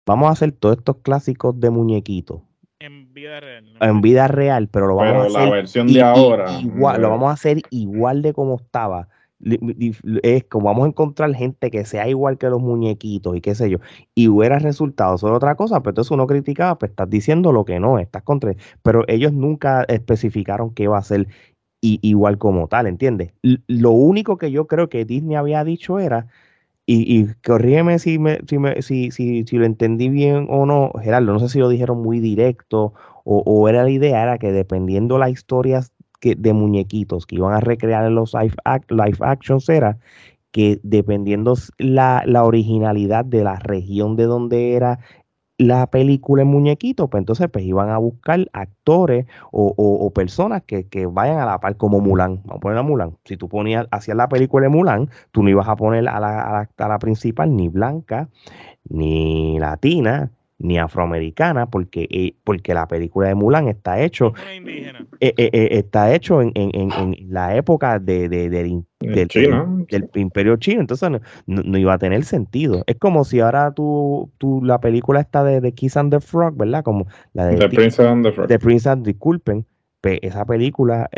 vamos 0.07 0.29
a 0.29 0.31
hacer 0.31 0.53
todos 0.53 0.77
estos 0.77 0.97
clásicos 1.03 1.59
de 1.59 1.69
muñequitos 1.69 2.46
en 2.79 4.01
vida 4.01 4.27
real, 4.27 4.67
pero 4.69 4.87
lo 4.87 4.95
vamos 4.95 5.23
a 5.23 5.27
hacer. 5.27 5.49
la 5.49 5.55
versión 5.55 5.87
de 5.87 6.01
ahora. 6.01 6.59
Igual, 6.59 7.01
lo 7.01 7.09
vamos 7.09 7.29
a 7.29 7.33
hacer 7.33 7.61
igual 7.71 8.21
de 8.21 8.33
como 8.33 8.57
estaba. 8.57 9.07
Es 10.23 10.45
como 10.45 10.65
vamos 10.65 10.85
a 10.85 10.87
encontrar 10.87 11.33
gente 11.35 11.69
que 11.69 11.85
sea 11.85 12.07
igual 12.07 12.39
que 12.39 12.49
los 12.49 12.59
muñequitos 12.59 13.35
y 13.35 13.41
qué 13.41 13.53
sé 13.53 13.69
yo, 13.69 13.77
y 14.15 14.29
hubiera 14.29 14.57
resultado 14.57 15.17
sobre 15.19 15.35
otra 15.35 15.55
cosa, 15.55 15.75
pero 15.75 15.83
pues 15.83 15.91
entonces 15.91 16.11
uno 16.11 16.25
criticaba, 16.25 16.79
pues 16.79 16.89
estás 16.89 17.07
diciendo 17.07 17.51
lo 17.51 17.63
que 17.63 17.79
no, 17.79 17.99
estás 17.99 18.23
contra. 18.23 18.55
Pero 18.81 19.03
ellos 19.07 19.33
nunca 19.33 19.83
especificaron 19.83 20.73
que 20.73 20.83
iba 20.83 20.97
a 20.97 21.03
ser 21.03 21.27
igual 21.81 22.37
como 22.39 22.67
tal, 22.67 22.87
¿entiendes? 22.87 23.33
Lo 23.67 23.91
único 23.91 24.37
que 24.37 24.51
yo 24.51 24.65
creo 24.65 24.89
que 24.89 25.05
Disney 25.05 25.35
había 25.35 25.63
dicho 25.63 25.99
era 25.99 26.27
y, 26.89 27.19
y 27.19 27.33
corrígeme 27.45 27.99
si, 27.99 28.17
me, 28.17 28.39
si, 28.47 28.57
me, 28.57 28.81
si, 28.81 29.11
si, 29.11 29.45
si, 29.45 29.57
lo 29.57 29.65
entendí 29.65 30.07
bien 30.07 30.47
o 30.49 30.65
no, 30.65 30.93
Gerardo, 31.03 31.33
no 31.33 31.39
sé 31.39 31.49
si 31.49 31.59
lo 31.59 31.67
dijeron 31.67 32.01
muy 32.01 32.21
directo 32.21 32.93
o, 33.25 33.43
o 33.45 33.67
era 33.67 33.83
la 33.83 33.89
idea, 33.89 34.23
era 34.23 34.37
que 34.37 34.53
dependiendo 34.53 35.17
las 35.17 35.31
historias 35.31 35.91
que, 36.21 36.35
de 36.35 36.53
muñequitos 36.53 37.25
que 37.25 37.35
iban 37.35 37.53
a 37.53 37.59
recrear 37.59 38.05
en 38.05 38.15
los 38.15 38.33
live, 38.33 38.55
live 38.89 39.17
actions, 39.19 39.67
era 39.67 39.97
que 40.51 40.79
dependiendo 40.81 41.55
la, 41.77 42.23
la, 42.25 42.45
originalidad 42.45 43.25
de 43.25 43.43
la 43.43 43.57
región 43.57 44.15
de 44.15 44.23
donde 44.23 44.73
era 44.73 44.99
la 45.57 45.87
película 45.87 46.43
en 46.43 46.49
muñequito, 46.49 47.09
pues 47.09 47.21
entonces 47.21 47.49
pues 47.51 47.65
iban 47.65 47.89
a 47.89 47.97
buscar 47.97 48.47
actores 48.53 49.25
o, 49.51 50.11
personas 50.13 50.63
que, 50.63 50.85
vayan 51.07 51.39
a 51.39 51.45
la 51.45 51.59
par 51.59 51.77
como 51.77 51.99
Mulan. 51.99 52.41
Vamos 52.43 52.57
a 52.57 52.59
poner 52.59 52.77
a 52.77 52.83
Mulan. 52.83 53.17
Si 53.25 53.37
tú 53.37 53.49
ponías, 53.49 53.87
hacías 53.91 54.17
la 54.17 54.29
película 54.29 54.63
de 54.63 54.69
Mulan, 54.69 55.09
tú 55.31 55.43
no 55.43 55.49
ibas 55.49 55.67
a 55.67 55.75
poner 55.75 56.07
a 56.07 56.19
la, 56.19 56.41
a 56.41 56.51
la, 56.51 56.69
a 56.77 56.87
la 56.87 56.99
principal 56.99 57.55
ni 57.55 57.69
blanca, 57.69 58.29
ni 58.89 59.59
latina, 59.59 60.31
ni 60.59 60.77
afroamericana, 60.77 61.67
porque, 61.67 62.07
eh, 62.09 62.35
porque 62.43 62.73
la 62.73 62.87
película 62.87 63.27
de 63.27 63.35
Mulan 63.35 63.67
está 63.67 64.01
hecho, 64.01 64.33
eh, 65.19 65.33
eh, 65.37 65.67
está 65.71 66.13
hecho 66.13 66.41
en, 66.41 66.51
la 67.29 67.55
época 67.55 67.99
de, 67.99 68.27
del, 68.27 68.83
imperio 70.15 70.57
chino, 70.57 70.81
entonces 70.81 71.09
no, 71.45 71.77
iba 71.77 71.93
a 71.93 71.97
tener 71.99 72.23
sentido. 72.23 72.83
Es 72.87 72.97
como 72.97 73.23
si 73.23 73.39
ahora 73.39 73.71
tú, 73.71 74.31
tú 74.37 74.61
la 74.63 74.79
película 74.79 75.21
está 75.21 75.43
de, 75.43 75.61
de 75.61 75.71
Kiss 75.73 75.95
and 75.97 76.11
the 76.11 76.19
Frog, 76.19 76.57
¿verdad? 76.57 76.83
Como 76.83 77.05
la 77.33 77.45
de 77.45 77.57
The 77.57 77.69
Prince 77.69 78.01
and 78.01 78.25
the 78.25 78.31
Frog. 78.31 78.47
The 78.47 78.59
Prince 78.59 78.89
and, 78.89 79.05
disculpen, 79.05 79.65
esa 80.03 80.45
película, 80.45 81.09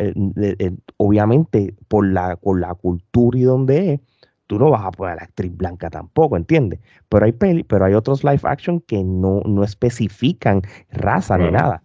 obviamente, 0.98 1.75
por 1.88 2.08
la, 2.08 2.36
por 2.38 2.60
la 2.60 2.74
cultura 2.74 3.38
y 3.38 3.43
donde 3.43 3.93
es, 3.93 4.00
tú 4.49 4.57
no 4.57 4.71
vas 4.71 4.83
a 4.83 4.89
poner 4.89 5.13
a 5.13 5.15
la 5.17 5.21
actriz 5.25 5.55
blanca 5.55 5.91
tampoco, 5.91 6.35
¿entiendes? 6.35 6.79
Pero 7.07 7.23
hay 7.23 7.33
peli, 7.33 7.63
pero 7.63 7.85
hay 7.85 7.93
otros 7.93 8.23
live 8.23 8.41
action 8.43 8.81
que 8.81 9.03
no, 9.03 9.41
no 9.45 9.63
especifican 9.63 10.63
raza 10.91 11.37
ni 11.37 11.51
nada. 11.51 11.83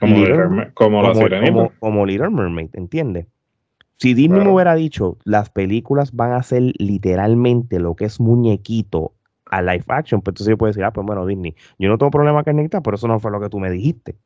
Como, 0.00 0.16
Little, 0.16 0.72
como, 0.72 1.70
como, 1.78 2.06
Little 2.06 2.30
Mermaid, 2.30 2.70
¿entiendes? 2.72 3.26
Si 3.98 4.14
Disney 4.14 4.40
me 4.40 4.50
hubiera 4.50 4.74
dicho, 4.74 5.18
las 5.24 5.50
películas 5.50 6.12
van 6.12 6.32
a 6.32 6.42
ser 6.42 6.72
literalmente 6.78 7.78
lo 7.78 7.94
que 7.94 8.06
es 8.06 8.18
muñequito 8.18 9.12
a 9.50 9.60
live 9.60 9.84
action, 9.88 10.22
pues 10.22 10.32
entonces 10.32 10.52
yo 10.52 10.56
puedo 10.56 10.70
decir, 10.70 10.84
ah, 10.84 10.92
pues 10.92 11.06
bueno, 11.06 11.26
Disney, 11.26 11.54
yo 11.78 11.90
no 11.90 11.98
tengo 11.98 12.10
problema 12.10 12.42
con 12.44 12.56
necesitas, 12.56 12.80
pero 12.82 12.96
eso 12.96 13.08
no 13.08 13.20
fue 13.20 13.30
lo 13.30 13.40
que 13.40 13.50
tú 13.50 13.60
me 13.60 13.70
dijiste. 13.70 14.16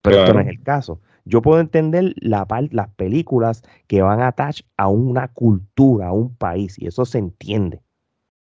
Pero 0.00 0.20
esto 0.20 0.34
no 0.34 0.40
es 0.40 0.48
el 0.48 0.62
caso. 0.62 1.00
Yo 1.24 1.42
puedo 1.42 1.60
entender 1.60 2.14
la, 2.16 2.46
las 2.70 2.88
películas 2.90 3.62
que 3.86 4.02
van 4.02 4.20
a 4.20 4.28
attach 4.28 4.62
a 4.76 4.88
una 4.88 5.28
cultura, 5.28 6.08
a 6.08 6.12
un 6.12 6.34
país, 6.34 6.78
y 6.78 6.86
eso 6.86 7.04
se 7.04 7.18
entiende. 7.18 7.80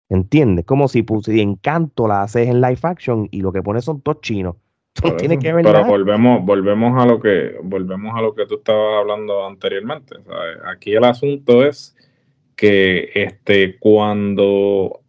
¿Entiendes? 0.09 0.67
Como 0.67 0.89
si, 0.89 1.03
pues, 1.03 1.27
Encanto 1.29 2.07
la 2.07 2.23
haces 2.23 2.49
en 2.49 2.61
live 2.61 2.79
action 2.83 3.29
y 3.31 3.41
lo 3.41 3.53
que 3.53 3.63
pones 3.63 3.85
son 3.85 4.01
todos 4.01 4.21
chinos. 4.21 4.57
No 5.05 5.17
tiene 5.17 5.39
que 5.39 5.53
ver 5.55 5.65
Pero 5.65 5.87
volvemos, 5.87 6.45
volvemos 6.45 7.03
a 7.03 7.07
lo 7.07 7.19
que, 7.19 7.57
volvemos 7.63 8.15
a 8.15 8.21
lo 8.21 8.35
que 8.35 8.45
tú 8.45 8.57
estabas 8.57 9.01
hablando 9.01 9.47
anteriormente. 9.47 10.17
Aquí 10.71 10.93
el 10.93 11.05
asunto 11.05 11.65
es 11.65 11.97
que 12.57 13.11
este, 13.15 13.79
cuando 13.79 15.02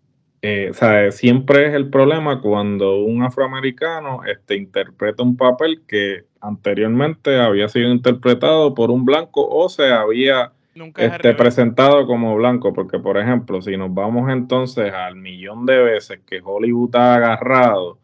eh, 0.46 0.72
siempre 1.12 1.68
es 1.68 1.74
el 1.74 1.90
problema 1.90 2.42
cuando 2.42 2.98
un 3.02 3.24
afroamericano 3.24 4.26
este, 4.26 4.58
interpreta 4.58 5.24
un 5.24 5.38
papel 5.38 5.84
que 5.88 6.26
anteriormente 6.42 7.40
había 7.40 7.70
sido 7.70 7.90
interpretado 7.90 8.74
por 8.74 8.92
un 8.92 9.06
blanco 9.06 9.48
o 9.48 9.70
se 9.70 9.90
había 9.90 10.52
este, 10.98 11.34
presentado 11.34 12.06
como 12.06 12.36
blanco, 12.36 12.74
porque 12.74 13.00
por 13.00 13.18
ejemplo, 13.18 13.62
si 13.62 13.78
nos 13.78 13.94
vamos 13.94 14.30
entonces 14.30 14.92
al 14.94 15.16
millón 15.16 15.66
de 15.66 15.82
veces 15.82 16.20
que 16.26 16.42
Hollywood 16.44 16.94
ha 16.98 17.16
agarrado 17.16 18.00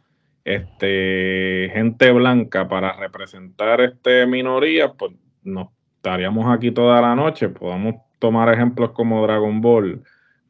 este, 0.45 1.69
gente 1.73 2.09
blanca 2.13 2.69
para 2.69 2.93
representar 2.93 3.81
este 3.81 4.25
minoría, 4.27 4.93
pues 4.93 5.11
nos 5.43 5.67
estaríamos 5.97 6.45
aquí 6.55 6.71
toda 6.71 7.01
la 7.01 7.15
noche. 7.15 7.49
Podemos 7.49 7.95
tomar 8.17 8.53
ejemplos 8.53 8.91
como 8.91 9.21
Dragon 9.23 9.59
Ball, 9.59 10.01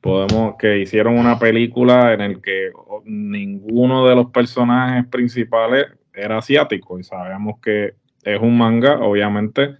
podemos 0.01 0.55
que 0.57 0.79
hicieron 0.79 1.17
una 1.17 1.39
película 1.39 2.13
en 2.13 2.21
el 2.21 2.41
que 2.41 2.71
ninguno 3.05 4.07
de 4.07 4.15
los 4.15 4.27
personajes 4.31 5.05
principales 5.07 5.87
era 6.13 6.37
asiático 6.37 6.99
y 6.99 7.03
sabemos 7.03 7.59
que 7.61 7.95
es 8.23 8.39
un 8.41 8.57
manga, 8.57 8.99
obviamente. 8.99 9.75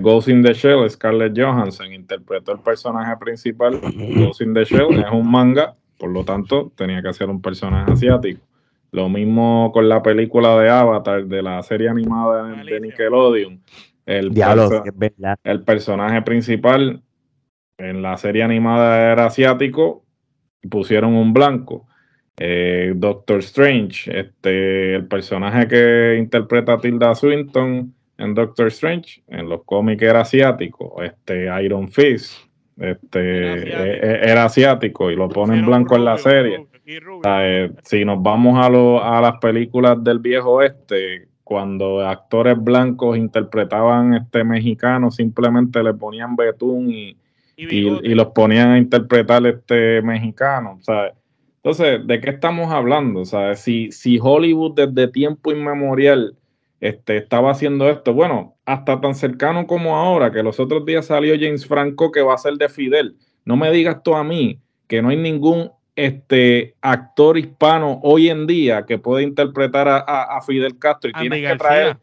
Ghost 0.00 0.28
in 0.28 0.42
the 0.42 0.52
Shell, 0.52 0.88
Scarlett 0.90 1.32
Johansson 1.34 1.92
interpretó 1.92 2.52
el 2.52 2.58
personaje 2.58 3.16
principal. 3.18 3.80
Ghost 3.80 4.42
in 4.42 4.52
the 4.52 4.64
Shell 4.64 4.98
es 4.98 5.10
un 5.10 5.30
manga, 5.30 5.74
por 5.98 6.10
lo 6.10 6.24
tanto 6.24 6.72
tenía 6.76 7.00
que 7.02 7.12
ser 7.12 7.30
un 7.30 7.40
personaje 7.40 7.92
asiático. 7.92 8.40
Lo 8.92 9.08
mismo 9.08 9.70
con 9.72 9.88
la 9.88 10.02
película 10.02 10.58
de 10.58 10.68
Avatar, 10.68 11.24
de 11.24 11.42
la 11.42 11.62
serie 11.62 11.88
animada 11.88 12.48
de 12.64 12.80
Nickelodeon. 12.80 13.62
El, 14.04 14.32
el 15.44 15.62
personaje 15.62 16.22
principal 16.22 17.00
en 17.80 18.02
la 18.02 18.16
serie 18.16 18.42
animada 18.42 19.12
era 19.12 19.26
asiático, 19.26 20.04
pusieron 20.68 21.14
un 21.14 21.32
blanco. 21.32 21.86
Eh, 22.36 22.92
Doctor 22.96 23.40
Strange, 23.40 24.18
este, 24.18 24.94
el 24.94 25.06
personaje 25.06 25.68
que 25.68 26.16
interpreta 26.18 26.74
a 26.74 26.80
Tilda 26.80 27.14
Swinton 27.14 27.94
en 28.16 28.34
Doctor 28.34 28.68
Strange, 28.68 29.22
en 29.28 29.48
los 29.48 29.64
cómics 29.64 30.02
era 30.02 30.20
asiático. 30.20 31.02
Este, 31.02 31.48
Iron 31.62 31.88
Fist, 31.88 32.46
este, 32.78 33.70
era 34.30 34.44
asiático, 34.44 35.10
y 35.10 35.16
lo 35.16 35.28
ponen 35.28 35.66
blanco 35.66 35.96
en 35.96 36.04
la 36.04 36.18
serie. 36.18 36.66
Eh, 37.24 37.70
si 37.82 38.04
nos 38.04 38.22
vamos 38.22 38.58
a, 38.64 38.68
lo, 38.68 39.02
a 39.02 39.20
las 39.20 39.38
películas 39.38 40.02
del 40.02 40.18
viejo 40.18 40.62
este, 40.62 41.28
cuando 41.44 42.06
actores 42.06 42.56
blancos 42.58 43.16
interpretaban 43.16 44.14
este 44.14 44.44
mexicano, 44.44 45.10
simplemente 45.10 45.82
le 45.82 45.94
ponían 45.94 46.36
betún 46.36 46.90
y, 46.90 47.16
y, 47.68 48.14
los 48.14 48.28
ponían 48.28 48.70
a 48.70 48.78
interpretar 48.78 49.46
este 49.46 50.02
mexicano, 50.02 50.78
¿sabes? 50.82 51.12
Entonces, 51.56 52.06
¿de 52.06 52.20
qué 52.20 52.30
estamos 52.30 52.72
hablando? 52.72 53.24
¿sabes? 53.24 53.60
Si, 53.60 53.92
si 53.92 54.18
Hollywood 54.20 54.74
desde 54.74 55.08
tiempo 55.08 55.52
inmemorial 55.52 56.36
este, 56.80 57.18
estaba 57.18 57.50
haciendo 57.50 57.90
esto, 57.90 58.14
bueno, 58.14 58.56
hasta 58.64 59.00
tan 59.00 59.14
cercano 59.14 59.66
como 59.66 59.96
ahora, 59.96 60.32
que 60.32 60.42
los 60.42 60.58
otros 60.58 60.86
días 60.86 61.06
salió 61.06 61.34
James 61.38 61.66
Franco 61.66 62.10
que 62.10 62.22
va 62.22 62.34
a 62.34 62.38
ser 62.38 62.54
de 62.54 62.68
Fidel. 62.68 63.16
No 63.44 63.56
me 63.56 63.70
digas 63.70 64.02
tú 64.02 64.14
a 64.14 64.24
mí 64.24 64.58
que 64.86 65.02
no 65.02 65.10
hay 65.10 65.16
ningún 65.16 65.70
este 65.96 66.76
actor 66.80 67.36
hispano 67.36 68.00
hoy 68.02 68.30
en 68.30 68.46
día 68.46 68.86
que 68.86 68.98
puede 68.98 69.22
interpretar 69.22 69.86
a, 69.88 70.40
Fidel 70.46 70.78
Castro 70.78 71.10
y 71.10 71.20
tiene 71.20 71.42
que 71.42 71.56
traer 71.56 71.98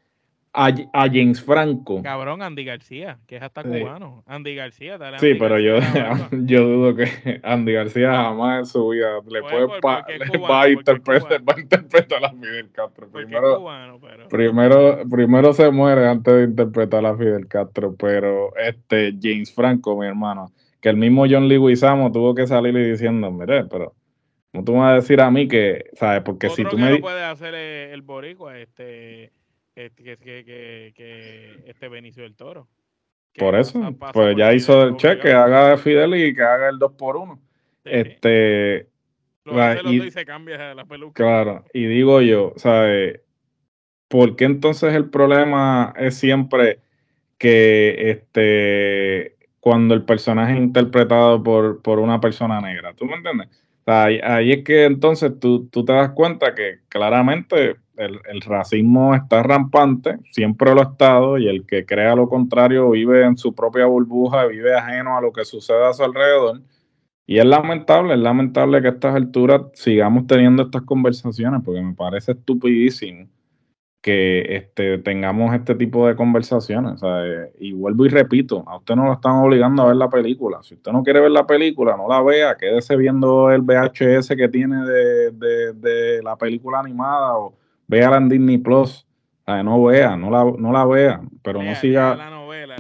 a, 0.58 1.08
James 1.08 1.42
Franco. 1.42 2.02
Cabrón, 2.02 2.42
Andy 2.42 2.66
García, 2.66 3.20
que 3.28 3.36
es 3.36 3.44
hasta 3.44 3.64
cubano. 3.64 4.24
Andy 4.26 4.56
García, 4.56 4.98
dale 4.98 5.20
Sí, 5.20 5.36
pero 5.36 5.60
yo, 5.60 5.78
yo 6.32 6.68
dudo 6.68 6.96
que 6.96 7.40
Andy 7.44 7.74
García 7.74 8.12
jamás 8.12 8.60
en 8.60 8.66
su 8.66 8.90
vida 8.90 9.20
le 9.30 9.42
puede 9.42 9.66
va, 9.66 10.04
a 10.62 10.70
interpretar, 10.70 11.48
va 11.48 11.54
a 11.56 11.60
interpretar 11.60 12.26
a 12.26 12.32
Fidel 12.32 12.72
Castro. 12.72 13.08
Primero, 13.12 13.64
primero, 14.30 15.04
primero 15.10 15.54
se 15.54 15.70
muere 15.70 16.08
antes 16.08 16.34
de 16.34 16.44
interpretar 16.46 17.06
a 17.06 17.16
Fidel 17.16 17.48
Castro, 17.48 17.96
pero 17.96 18.56
este 18.58 19.14
James 19.22 19.54
Franco, 19.54 19.96
mi 20.00 20.08
hermano, 20.08 20.52
que 20.82 20.90
el 20.90 20.98
mismo 20.98 21.26
John 21.30 21.48
Leguizamo 21.48 22.12
tuvo 22.12 22.34
que 22.34 22.48
salir 22.48 22.76
y 22.76 22.90
diciendo, 22.92 23.32
mire, 23.32 23.66
pero 23.66 23.94
no 24.54 24.64
tú 24.64 24.74
me 24.74 24.80
vas 24.80 24.92
a 24.92 24.96
decir 24.96 25.22
a 25.22 25.30
mí 25.30 25.48
que, 25.48 25.86
¿sabes? 25.94 26.24
Porque 26.24 26.50
si 26.50 26.64
tú 26.64 26.80
me... 26.80 26.92
No 26.92 27.00
puede 27.00 27.24
hacer 27.24 27.54
el 27.54 28.02
boricua, 28.02 28.58
este 28.58 29.32
que, 29.78 30.18
que, 30.18 30.94
que, 30.96 31.64
este 31.68 31.88
Benicio 31.88 32.24
del 32.24 32.36
Toro. 32.36 32.68
Por 33.38 33.56
eso, 33.56 33.96
pues 34.14 34.36
ya 34.36 34.52
hizo 34.54 34.84
el 34.84 34.98
cheque, 34.98 35.32
haga 35.32 35.70
de 35.70 35.78
Fidel 35.78 36.16
y 36.16 36.34
que 36.34 36.42
haga 36.42 36.70
el 36.70 36.80
2 36.80 36.94
por 36.94 37.18
1 37.18 37.40
Este. 37.86 38.88
y, 39.46 40.12
se 40.12 40.26
cambia 40.26 40.74
la 40.74 40.86
peluca. 40.86 41.14
Claro, 41.24 41.66
y 41.72 41.86
digo 41.86 42.22
yo, 42.22 42.54
¿sabes? 42.56 43.22
¿Por 44.08 44.36
qué 44.36 44.46
entonces 44.46 44.96
el 44.96 45.10
problema 45.10 45.94
es 45.98 46.18
siempre 46.18 46.80
que 47.38 48.10
este 48.10 49.36
cuando 49.60 49.94
el 49.94 50.04
personaje 50.04 50.54
es 50.54 50.60
interpretado 50.60 51.44
por, 51.44 51.84
por 51.84 52.00
una 52.00 52.20
persona 52.20 52.60
negra? 52.62 52.94
¿Tú 52.94 53.06
me 53.06 53.16
entiendes? 53.16 53.50
Ahí, 53.88 54.52
es 54.52 54.64
que 54.64 54.86
entonces 54.86 55.40
tú, 55.40 55.68
tú 55.68 55.86
te 55.86 55.94
das 55.94 56.12
cuenta 56.12 56.54
que 56.54 56.80
claramente 56.90 57.78
el, 57.96 58.42
racismo 58.42 59.16
está 59.16 59.44
rampante, 59.44 60.18
siempre 60.32 60.74
lo 60.74 60.82
ha 60.82 60.92
estado, 60.92 61.38
y 61.38 61.48
el 61.48 61.66
que 61.66 61.86
crea 61.86 62.16
lo 62.16 62.30
contrario 62.30 62.92
vive 62.92 63.26
en 63.26 63.38
su 63.38 63.56
propia 63.56 63.86
burbuja, 63.86 64.46
vive 64.46 64.76
ajeno 64.76 65.18
a 65.18 65.22
lo 65.22 65.32
que 65.32 65.46
sucede 65.46 65.86
a 65.86 65.94
su 65.94 66.04
alrededor. 66.04 66.62
Y 67.26 67.40
es 67.40 67.46
lamentable, 67.46 68.14
es 68.14 68.20
lamentable 68.20 68.82
que 68.82 68.88
a 68.88 68.92
estas 68.92 69.16
alturas 69.16 69.62
sigamos 69.74 70.28
teniendo 70.28 70.64
estas 70.64 70.84
conversaciones, 70.84 71.62
porque 71.64 71.82
me 71.82 71.94
parece 71.94 72.34
estupidísimo 72.34 73.28
que 74.02 74.56
este, 74.56 75.00
tengamos 75.00 75.54
este 75.54 75.76
tipo 75.76 76.08
de 76.08 76.16
conversaciones. 76.16 77.02
Y 77.60 77.74
vuelvo 77.74 78.06
y 78.06 78.10
repito, 78.10 78.64
a 78.68 78.78
usted 78.78 78.96
no 78.96 79.06
lo 79.06 79.14
están 79.14 79.34
obligando 79.34 79.84
a 79.84 79.88
ver 79.88 79.96
la 79.96 80.10
película. 80.10 80.64
Si 80.64 80.76
usted 80.76 80.92
no 80.92 81.04
quiere 81.04 81.20
ver 81.22 81.32
la 81.32 81.46
película, 81.46 81.98
no 81.98 82.08
la 82.08 82.22
vea, 82.22 82.56
quédese 82.56 82.96
viendo 82.96 83.52
el 83.52 83.62
VHS 83.62 84.30
que 84.30 84.48
tiene 84.50 84.86
de, 84.86 85.32
de, 85.32 85.74
de 85.74 86.24
la 86.24 86.36
película 86.38 86.80
animada 86.80 87.38
o 87.38 87.54
véala 87.88 88.18
en 88.18 88.30
Disney 88.30 88.58
Plus. 88.58 89.06
no 89.48 89.84
vea, 89.84 90.16
no 90.16 90.30
la, 90.30 90.46
no 90.58 90.72
la 90.72 90.86
vea, 90.86 91.22
pero 91.42 91.62
no 91.64 91.76
siga. 91.76 92.16
La 92.16 92.30
novela, 92.30 92.76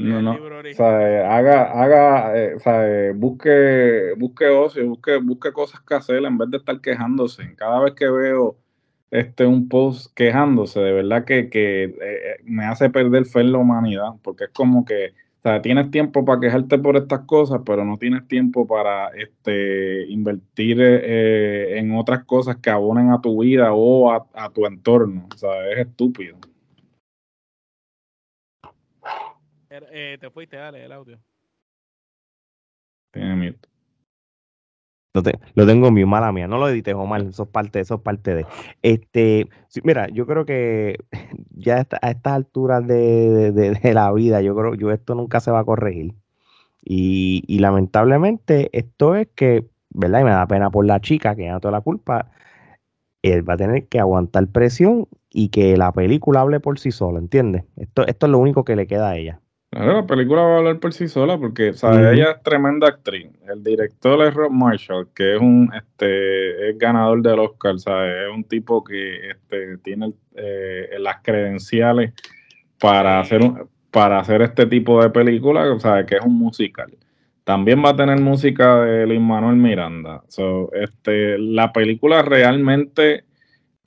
haga, 1.25 1.71
haga, 1.71 2.31
eh, 2.36 3.12
busque, 3.15 4.13
busque 4.17 4.47
ocio, 4.47 4.88
busque, 4.88 5.17
busque 5.17 5.51
cosas 5.51 5.81
que 5.81 5.95
hacer 5.95 6.24
en 6.24 6.38
vez 6.38 6.50
de 6.51 6.57
estar 6.57 6.79
quejándose. 6.81 7.55
Cada 7.55 7.79
vez 7.79 7.93
que 7.93 8.09
veo 8.09 8.57
este 9.12 9.46
un 9.46 9.70
post 9.70 10.14
quejándose, 10.16 10.80
de 10.80 10.92
verdad 10.92 11.26
que, 11.26 11.50
que 11.50 11.86
eh, 11.86 11.96
eh, 12.02 12.36
me 12.44 12.66
hace 12.66 12.90
perder 12.90 13.26
fe 13.26 13.42
en 13.42 13.52
la 13.54 13.60
humanidad, 13.60 14.14
porque 14.22 14.46
es 14.46 14.50
como 14.52 14.86
que 14.86 15.14
sea, 15.44 15.62
tienes 15.62 15.92
tiempo 15.92 16.26
para 16.26 16.40
quejarte 16.40 16.78
por 16.78 16.98
estas 16.98 17.22
cosas, 17.22 17.62
pero 17.66 17.86
no 17.86 17.98
tienes 17.98 18.28
tiempo 18.28 18.68
para 18.68 19.10
este, 19.10 20.08
invertir 20.08 20.78
eh, 20.82 21.78
en 21.80 21.96
otras 21.96 22.24
cosas 22.26 22.58
que 22.58 22.70
abonen 22.70 23.12
a 23.12 23.22
tu 23.22 23.42
vida 23.42 23.74
o 23.74 24.12
a, 24.12 24.50
tu 24.54 24.66
entorno. 24.66 25.28
O 25.34 25.38
sea, 25.38 25.70
es 25.72 25.80
estúpido. 25.80 26.38
Eh, 29.70 30.18
te 30.20 30.30
fuiste, 30.32 30.58
dale, 30.58 30.84
el 30.84 30.92
audio. 30.92 31.20
Tiene 33.12 33.36
miedo. 33.36 33.58
Lo, 35.56 35.65
tengo 35.65 35.91
mi 35.91 36.06
mala 36.06 36.32
mía, 36.32 36.47
no 36.47 36.58
lo 36.58 36.69
edites, 36.69 36.93
Omar, 36.95 37.21
eso 37.21 37.43
es 37.43 37.49
parte, 37.49 37.80
eso 37.80 37.95
es 37.95 38.01
parte 38.01 38.36
de. 38.36 38.45
Este, 38.82 39.47
mira, 39.84 40.08
yo 40.10 40.25
creo 40.25 40.45
que 40.45 40.97
ya 41.56 41.86
a 42.01 42.10
estas 42.10 42.34
alturas 42.34 42.86
de, 42.88 43.80
la 43.93 44.12
vida, 44.13 44.41
yo 44.41 44.56
creo 44.56 44.75
yo 44.75 44.91
esto 44.91 45.15
nunca 45.15 45.39
se 45.39 45.51
va 45.51 45.60
a 45.60 45.65
corregir. 45.65 46.15
Y, 46.84 47.60
lamentablemente, 47.60 48.69
esto 48.71 49.15
es 49.15 49.27
que, 49.36 49.67
¿verdad? 49.89 50.21
Y 50.21 50.23
me 50.23 50.30
da 50.32 50.47
pena 50.47 50.69
por 50.71 50.86
la 50.86 51.01
chica 51.01 51.36
que 51.36 51.45
ya 51.45 51.60
toda 51.60 51.73
la 51.73 51.82
culpa. 51.82 52.32
Él 53.23 53.47
va 53.47 53.56
a 53.56 53.58
tener 53.58 53.88
que 53.88 53.99
aguantar 53.99 54.47
presión 54.47 55.08
y 55.30 55.49
que 55.49 55.75
la 55.77 55.91
película 55.91 56.41
hable 56.41 56.60
por 56.62 56.80
sí 56.80 56.91
sola, 56.91 57.19
¿entiendes? 57.19 57.65
Esto, 57.75 58.08
esto 58.08 58.27
es 58.27 58.32
lo 58.32 58.39
único 58.39 58.63
que 58.63 58.75
le 58.75 58.88
queda 58.88 59.10
a 59.10 59.17
ella 59.17 59.41
la 59.71 60.06
película 60.06 60.41
va 60.41 60.56
a 60.56 60.58
hablar 60.58 60.80
por 60.80 60.93
sí 60.93 61.08
sola 61.08 61.38
porque 61.38 61.69
ella 61.69 62.32
es 62.32 62.43
tremenda 62.43 62.88
actriz. 62.88 63.30
El 63.47 63.63
director 63.63 64.25
es 64.25 64.34
Rob 64.34 64.51
Marshall, 64.51 65.10
que 65.13 65.36
es 65.36 65.41
un 65.41 65.71
este 65.75 66.69
es 66.69 66.77
ganador 66.77 67.21
del 67.21 67.39
Oscar, 67.39 67.75
Es 67.75 68.34
un 68.34 68.43
tipo 68.45 68.84
que 68.84 69.30
este, 69.30 69.77
tiene 69.80 70.13
eh, 70.36 70.89
las 70.99 71.17
credenciales 71.21 72.13
para 72.80 73.19
hacer 73.19 73.41
para 73.91 74.19
hacer 74.19 74.41
este 74.41 74.65
tipo 74.65 75.01
de 75.01 75.10
película, 75.10 75.71
sea, 75.80 76.06
que 76.06 76.15
es 76.15 76.21
un 76.21 76.38
musical. 76.38 76.95
También 77.43 77.84
va 77.84 77.89
a 77.89 77.95
tener 77.95 78.19
música 78.19 78.82
de 78.82 79.08
Luis 79.08 79.21
Manuel 79.21 79.56
Miranda. 79.56 80.21
este, 80.73 81.38
la 81.39 81.71
película 81.71 82.21
realmente 82.21 83.23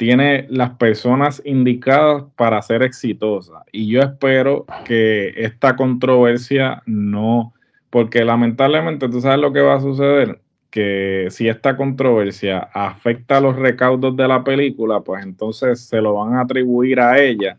tiene 0.00 0.46
las 0.48 0.70
personas 0.70 1.42
indicadas 1.44 2.24
para 2.34 2.62
ser 2.62 2.82
exitosa. 2.82 3.64
Y 3.70 3.86
yo 3.86 4.00
espero 4.00 4.64
que 4.86 5.34
esta 5.36 5.76
controversia 5.76 6.82
no, 6.86 7.52
porque 7.90 8.24
lamentablemente 8.24 9.10
tú 9.10 9.20
sabes 9.20 9.40
lo 9.40 9.52
que 9.52 9.60
va 9.60 9.74
a 9.74 9.80
suceder, 9.82 10.40
que 10.70 11.26
si 11.28 11.48
esta 11.48 11.76
controversia 11.76 12.70
afecta 12.72 13.36
a 13.36 13.40
los 13.42 13.56
recaudos 13.56 14.16
de 14.16 14.26
la 14.26 14.42
película, 14.42 15.00
pues 15.00 15.22
entonces 15.22 15.86
se 15.86 16.00
lo 16.00 16.14
van 16.14 16.32
a 16.32 16.40
atribuir 16.44 16.98
a 16.98 17.20
ella 17.20 17.58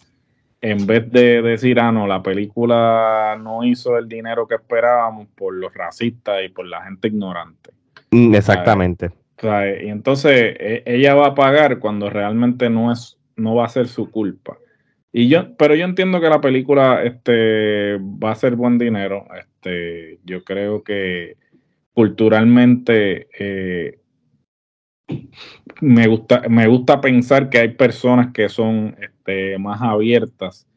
en 0.62 0.88
vez 0.88 1.12
de 1.12 1.44
decir, 1.44 1.80
ah, 1.80 1.92
no, 1.92 2.08
la 2.08 2.24
película 2.24 3.38
no 3.40 3.64
hizo 3.64 4.00
el 4.00 4.10
dinero 4.10 4.48
que 4.48 4.56
esperábamos 4.56 5.28
por 5.36 5.54
los 5.54 5.72
racistas 5.76 6.44
y 6.44 6.50
por 6.50 6.66
la 6.66 6.82
gente 6.86 7.08
ignorante. 7.08 7.70
Mm, 8.10 8.34
exactamente 8.34 9.21
y 9.44 9.90
entonces 9.90 10.56
e, 10.60 10.84
ella 10.86 11.16
va 11.16 11.28
a 11.28 11.36
pagar 11.36 11.80
cuando 11.80 12.10
realmente 12.10 12.70
no 12.70 12.92
es, 12.92 13.18
no 13.36 13.56
va 13.56 13.66
a 13.66 13.70
ser 13.70 13.88
su 13.88 14.10
culpa. 14.12 14.58
Y 15.12 15.28
yo, 15.28 15.56
pero 15.58 15.76
yo 15.76 15.86
entiendo 15.86 16.22
que 16.22 16.30
la 16.30 16.42
película 16.42 17.04
este, 17.04 17.98
va 17.98 18.32
a 18.32 18.36
ser 18.36 18.56
buen 18.56 18.78
dinero. 18.78 19.26
Este, 19.38 20.20
yo 20.24 20.44
creo 20.44 20.84
que 20.84 21.38
culturalmente 21.94 23.28
eh, 23.38 24.00
me 25.82 26.08
gusta, 26.08 26.44
me 26.50 26.68
gusta 26.68 27.02
pensar 27.02 27.50
que 27.50 27.60
hay 27.60 27.70
personas 27.70 28.32
que 28.34 28.48
son 28.48 28.96
este, 29.02 29.58
más 29.58 29.82
abiertas 29.82 30.68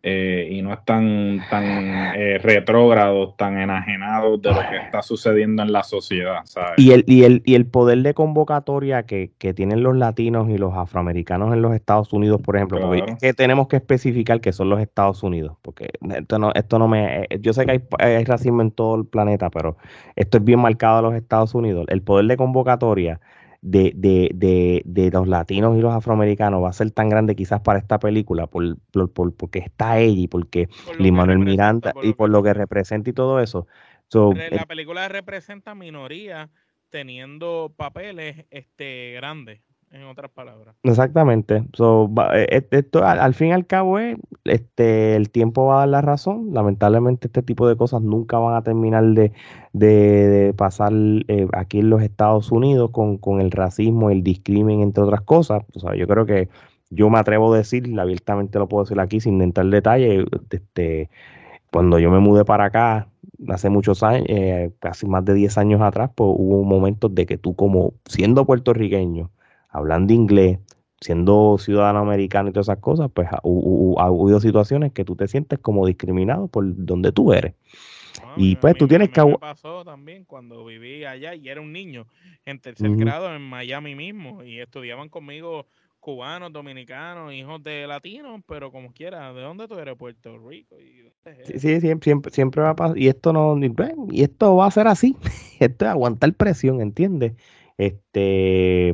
eh, 0.00 0.48
y 0.52 0.62
no 0.62 0.72
están 0.72 1.40
tan 1.50 1.64
eh, 1.64 2.38
retrógrados, 2.38 3.36
tan 3.36 3.58
enajenados 3.58 4.40
de 4.40 4.50
lo 4.50 4.60
que 4.70 4.76
está 4.76 5.02
sucediendo 5.02 5.62
en 5.62 5.72
la 5.72 5.82
sociedad. 5.82 6.44
Y, 6.76 6.92
el, 6.92 7.04
y, 7.08 7.24
el, 7.24 7.42
y 7.44 7.56
el 7.56 7.66
poder 7.66 8.02
de 8.02 8.14
convocatoria 8.14 9.02
que, 9.02 9.32
tienen 9.56 9.82
los 9.82 9.96
latinos 9.96 10.48
y 10.50 10.56
los 10.56 10.74
afroamericanos 10.74 11.52
en 11.52 11.62
los 11.62 11.74
Estados 11.74 12.12
Unidos, 12.12 12.40
por 12.40 12.54
ejemplo, 12.54 12.80
porque 12.80 13.16
que 13.20 13.34
tenemos 13.34 13.66
que 13.66 13.76
especificar 13.76 14.40
que 14.40 14.52
son 14.52 14.70
los 14.70 14.80
Estados 14.80 15.22
Unidos, 15.24 15.56
porque 15.62 15.90
esto 16.16 16.38
no, 16.38 16.52
esto 16.54 16.78
no 16.78 16.86
me... 16.86 17.22
Eh, 17.22 17.38
yo 17.40 17.52
sé 17.52 17.66
que 17.66 17.72
hay, 17.72 17.80
hay 17.98 18.24
racismo 18.24 18.62
en 18.62 18.70
todo 18.70 18.94
el 18.94 19.04
planeta, 19.04 19.50
pero 19.50 19.76
esto 20.14 20.38
es 20.38 20.44
bien 20.44 20.60
marcado 20.60 20.98
a 20.98 21.02
los 21.02 21.14
Estados 21.14 21.54
Unidos. 21.54 21.86
El 21.88 22.02
poder 22.02 22.26
de 22.26 22.36
convocatoria 22.36 23.20
de, 23.70 23.92
de, 23.94 24.30
de, 24.34 24.82
de, 24.86 25.10
los 25.10 25.28
latinos 25.28 25.76
y 25.76 25.80
los 25.80 25.92
afroamericanos 25.92 26.62
va 26.62 26.70
a 26.70 26.72
ser 26.72 26.90
tan 26.90 27.08
grande 27.08 27.36
quizás 27.36 27.60
para 27.60 27.78
esta 27.78 27.98
película 27.98 28.46
por, 28.46 28.78
por, 29.12 29.34
porque 29.34 29.58
está 29.58 29.98
ella 29.98 30.22
y 30.22 30.28
porque 30.28 30.68
Lin 30.98 31.14
Manuel 31.14 31.40
Miranda 31.40 31.92
y 32.02 32.14
por 32.14 32.30
lo 32.30 32.42
que 32.42 32.54
representa 32.54 33.10
y 33.10 33.12
todo 33.12 33.40
eso. 33.40 33.66
la 34.12 34.46
eh, 34.46 34.66
película 34.66 35.08
representa 35.08 35.74
minoría 35.74 36.48
teniendo 36.88 37.74
papeles 37.76 38.46
este 38.50 39.12
grandes 39.16 39.60
en 39.90 40.04
otras 40.04 40.30
palabras. 40.30 40.74
Exactamente. 40.82 41.64
Eh, 42.34 42.66
esto, 42.70 43.04
al, 43.04 43.34
fin 43.34 43.48
y 43.48 43.52
al 43.52 43.66
cabo 43.66 43.98
es, 43.98 44.16
este, 44.44 45.16
el 45.16 45.30
tiempo 45.30 45.66
va 45.66 45.76
a 45.76 45.78
dar 45.80 45.88
la 45.88 46.00
razón. 46.02 46.52
Lamentablemente 46.52 47.28
este 47.28 47.42
tipo 47.42 47.68
de 47.68 47.76
cosas 47.76 48.02
nunca 48.02 48.38
van 48.38 48.56
a 48.56 48.62
terminar 48.62 49.04
de, 49.04 49.32
de, 49.72 50.54
pasar 50.56 50.92
eh, 50.92 51.48
aquí 51.52 51.80
en 51.80 51.90
los 51.90 52.02
Estados 52.02 52.52
Unidos 52.52 52.90
con, 52.92 53.18
con, 53.18 53.40
el 53.40 53.50
racismo, 53.50 54.10
el 54.10 54.22
discrimen, 54.22 54.82
entre 54.82 55.04
otras 55.04 55.22
cosas. 55.22 55.62
Yo 55.96 56.06
creo 56.06 56.26
que 56.26 56.48
yo 56.90 57.10
me 57.10 57.18
atrevo 57.18 57.52
a 57.52 57.58
decir, 57.58 57.98
abiertamente 57.98 58.58
lo 58.58 58.68
puedo 58.68 58.84
decir 58.84 59.00
aquí 59.00 59.20
sin 59.20 59.40
entrar 59.42 59.66
en 59.66 59.70
detalle, 59.70 60.24
este, 60.50 61.10
cuando 61.70 61.98
yo 61.98 62.10
me 62.10 62.18
mudé 62.18 62.44
para 62.44 62.66
acá, 62.66 63.08
hace 63.48 63.68
muchos 63.68 64.02
años, 64.02 64.26
eh, 64.28 64.72
casi 64.80 65.06
más 65.06 65.24
de 65.24 65.34
10 65.34 65.58
años 65.58 65.80
atrás, 65.82 66.10
pues 66.14 66.30
hubo 66.34 66.64
momentos 66.64 67.14
de 67.14 67.26
que 67.26 67.36
tú 67.36 67.54
como 67.54 67.94
siendo 68.06 68.46
puertorriqueño, 68.46 69.30
hablando 69.68 70.12
inglés, 70.12 70.58
siendo 71.00 71.56
ciudadano 71.58 72.00
americano 72.00 72.48
y 72.48 72.52
todas 72.52 72.66
esas 72.66 72.78
cosas, 72.78 73.10
pues 73.12 73.28
ha, 73.30 73.40
habido 74.02 74.40
situaciones 74.40 74.92
que 74.92 75.04
tú 75.04 75.16
te 75.16 75.28
sientes 75.28 75.58
como 75.58 75.86
discriminado 75.86 76.48
por 76.48 76.64
donde 76.84 77.12
tú 77.12 77.32
eres. 77.32 77.54
y 78.36 78.56
pues 78.56 78.76
tú 78.76 78.88
tienes 78.88 79.10
que... 79.10 79.24
Me 79.24 79.38
pasó 79.38 79.84
también 79.84 80.24
cuando 80.24 80.64
viví 80.64 81.04
allá 81.04 81.34
y 81.34 81.48
era 81.48 81.60
un 81.60 81.72
niño 81.72 82.06
en 82.44 82.60
tercer 82.60 82.90
grado 82.96 83.34
en 83.34 83.42
Miami 83.42 83.94
mismo 83.94 84.42
y 84.42 84.60
estudiaban 84.60 85.08
conmigo 85.08 85.66
cubanos, 86.00 86.52
dominicanos, 86.52 87.32
hijos 87.32 87.62
de 87.62 87.86
latinos, 87.86 88.40
pero 88.46 88.70
como 88.70 88.92
quiera, 88.92 89.32
¿de 89.32 89.42
dónde 89.42 89.68
tú 89.68 89.78
eres? 89.78 89.96
Puerto 89.96 90.38
Rico. 90.38 90.76
sí, 91.44 91.58
sí, 91.58 91.80
siempre, 91.80 92.30
siempre, 92.30 92.62
va 92.62 92.70
a 92.70 92.76
pasar. 92.76 92.96
Y 92.98 93.08
esto 93.08 93.32
no, 93.32 93.58
y 94.10 94.22
esto 94.22 94.56
va 94.56 94.66
a 94.66 94.70
ser 94.70 94.86
así. 94.86 95.16
esto 95.60 95.84
es 95.84 95.90
aguantar 95.90 96.32
presión, 96.34 96.80
¿entiendes? 96.80 97.34
Este, 97.78 98.92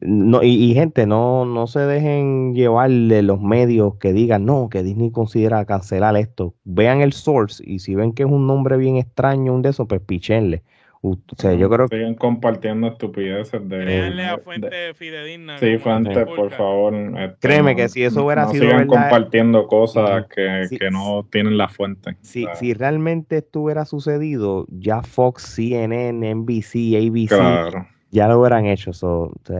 no, 0.00 0.42
y, 0.42 0.74
gente, 0.74 1.06
no, 1.06 1.44
no 1.44 1.66
se 1.66 1.80
dejen 1.80 2.54
llevar 2.54 2.90
de 2.90 3.22
los 3.22 3.40
medios 3.40 3.96
que 3.96 4.12
digan, 4.12 4.46
no, 4.46 4.68
que 4.70 4.82
Disney 4.82 5.10
considera 5.10 5.64
cancelar 5.64 6.16
esto. 6.16 6.54
Vean 6.64 7.00
el 7.00 7.12
source 7.12 7.62
y 7.66 7.80
si 7.80 7.94
ven 7.94 8.12
que 8.12 8.22
es 8.22 8.28
un 8.28 8.46
nombre 8.46 8.76
bien 8.76 8.96
extraño, 8.96 9.52
un 9.52 9.62
de 9.62 9.70
esos, 9.70 9.86
pues 9.88 10.00
pichenle. 10.00 10.62
O 11.04 11.18
sea, 11.36 11.52
yo 11.54 11.68
creo 11.68 11.88
Siguen 11.88 12.14
compartiendo 12.14 12.86
estupideces 12.86 13.68
de. 13.68 13.80
Créanle 13.80 14.24
a 14.24 14.38
fuente 14.38 14.94
fidedigna. 14.94 15.58
Sí, 15.58 15.76
fuente, 15.78 16.24
por 16.24 16.52
favor. 16.52 16.94
Este, 16.94 17.36
Créeme 17.40 17.74
que 17.74 17.88
si 17.88 18.04
eso 18.04 18.24
hubiera 18.24 18.46
sido. 18.46 18.62
Sigan 18.62 18.86
compartiendo 18.86 19.66
cosas 19.66 20.26
que, 20.32 20.68
que, 20.78 20.90
no 20.92 21.26
tienen 21.28 21.58
la 21.58 21.68
fuente. 21.68 22.16
Si, 22.20 22.46
si 22.54 22.72
realmente 22.72 23.38
esto 23.38 23.62
hubiera 23.62 23.84
sucedido, 23.84 24.64
ya 24.68 25.02
Fox, 25.02 25.42
CNN, 25.56 26.34
NBC, 26.36 26.94
ABC. 26.94 27.91
Ya 28.12 28.28
lo 28.28 28.38
hubieran 28.38 28.66
hecho. 28.66 28.92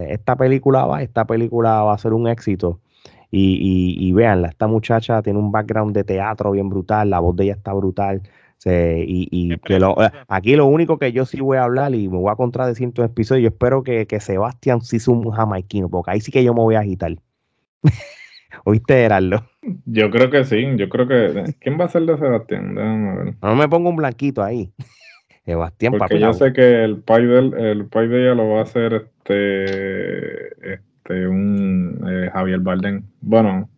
esta 0.09 0.37
película 0.37 0.87
va, 0.87 1.03
esta 1.03 1.27
película 1.27 1.83
va 1.83 1.95
a 1.95 1.99
ser 1.99 2.13
un 2.13 2.29
éxito. 2.29 2.79
Y, 3.33 3.55
y, 3.55 4.09
y 4.09 4.13
véanla, 4.13 4.49
esta 4.49 4.69
muchacha 4.69 5.23
tiene 5.23 5.39
un 5.39 5.51
background 5.51 5.95
de 5.95 6.05
teatro 6.05 6.53
bien 6.53 6.69
brutal, 6.69 7.11
la 7.11 7.19
voz 7.19 7.35
de 7.35 7.45
ella 7.45 7.55
está 7.55 7.73
brutal 7.73 8.23
y, 8.65 9.57
que 9.59 9.79
lo, 9.79 9.97
aquí 10.29 10.57
lo 10.57 10.67
único 10.67 10.99
que 10.99 11.13
yo 11.13 11.25
sí 11.27 11.41
voy 11.41 11.59
a 11.59 11.65
hablar 11.65 11.95
y 11.95 12.09
me 12.09 12.19
voy 12.19 12.31
a 12.31 12.37
contradecir 12.37 12.85
en 12.85 12.93
tu 12.93 13.03
episodio, 13.03 13.43
yo 13.43 13.49
espero 13.49 13.83
que, 13.83 14.07
que 14.07 14.21
Sebastián 14.21 14.81
sí 14.83 15.01
sea 15.01 15.15
un 15.15 15.31
jamaiquino, 15.31 15.89
porque 15.89 16.13
ahí 16.13 16.21
sí 16.21 16.31
que 16.31 16.45
yo 16.45 16.55
me 16.55 16.61
voy 16.61 16.75
a 16.77 16.81
agitar. 16.81 17.17
¿Oíste, 18.65 19.03
Heraldo? 19.03 19.45
Yo 19.87 20.11
creo 20.11 20.31
que 20.31 20.45
sí, 20.45 20.65
yo 20.77 20.89
creo 20.89 21.09
que... 21.09 21.55
¿Quién 21.61 21.81
va 21.81 21.87
a 21.87 21.89
ser 21.89 22.03
de 22.03 22.17
Sebastián? 22.19 22.75
No 23.41 23.57
me 23.57 23.69
pongo 23.69 23.91
un 23.91 23.97
blanquito 23.97 24.43
ahí. 24.43 24.73
Sebastián, 25.45 25.95
Porque 25.99 26.21
yo 26.21 26.33
sé 26.33 26.53
que 26.53 26.85
el 26.85 26.99
pai 26.99 27.27
de, 27.27 27.73
el 27.73 27.87
pai 27.87 28.09
de 28.09 28.23
ella 28.23 28.35
lo 28.35 28.51
va 28.51 28.61
a 28.61 28.63
hacer 28.63 28.95
este, 28.95 30.73
este 30.75 31.27
un 31.27 32.01
eh, 32.09 32.31
Javier 32.33 32.61
Bardem. 32.61 33.03
Bueno, 33.21 33.69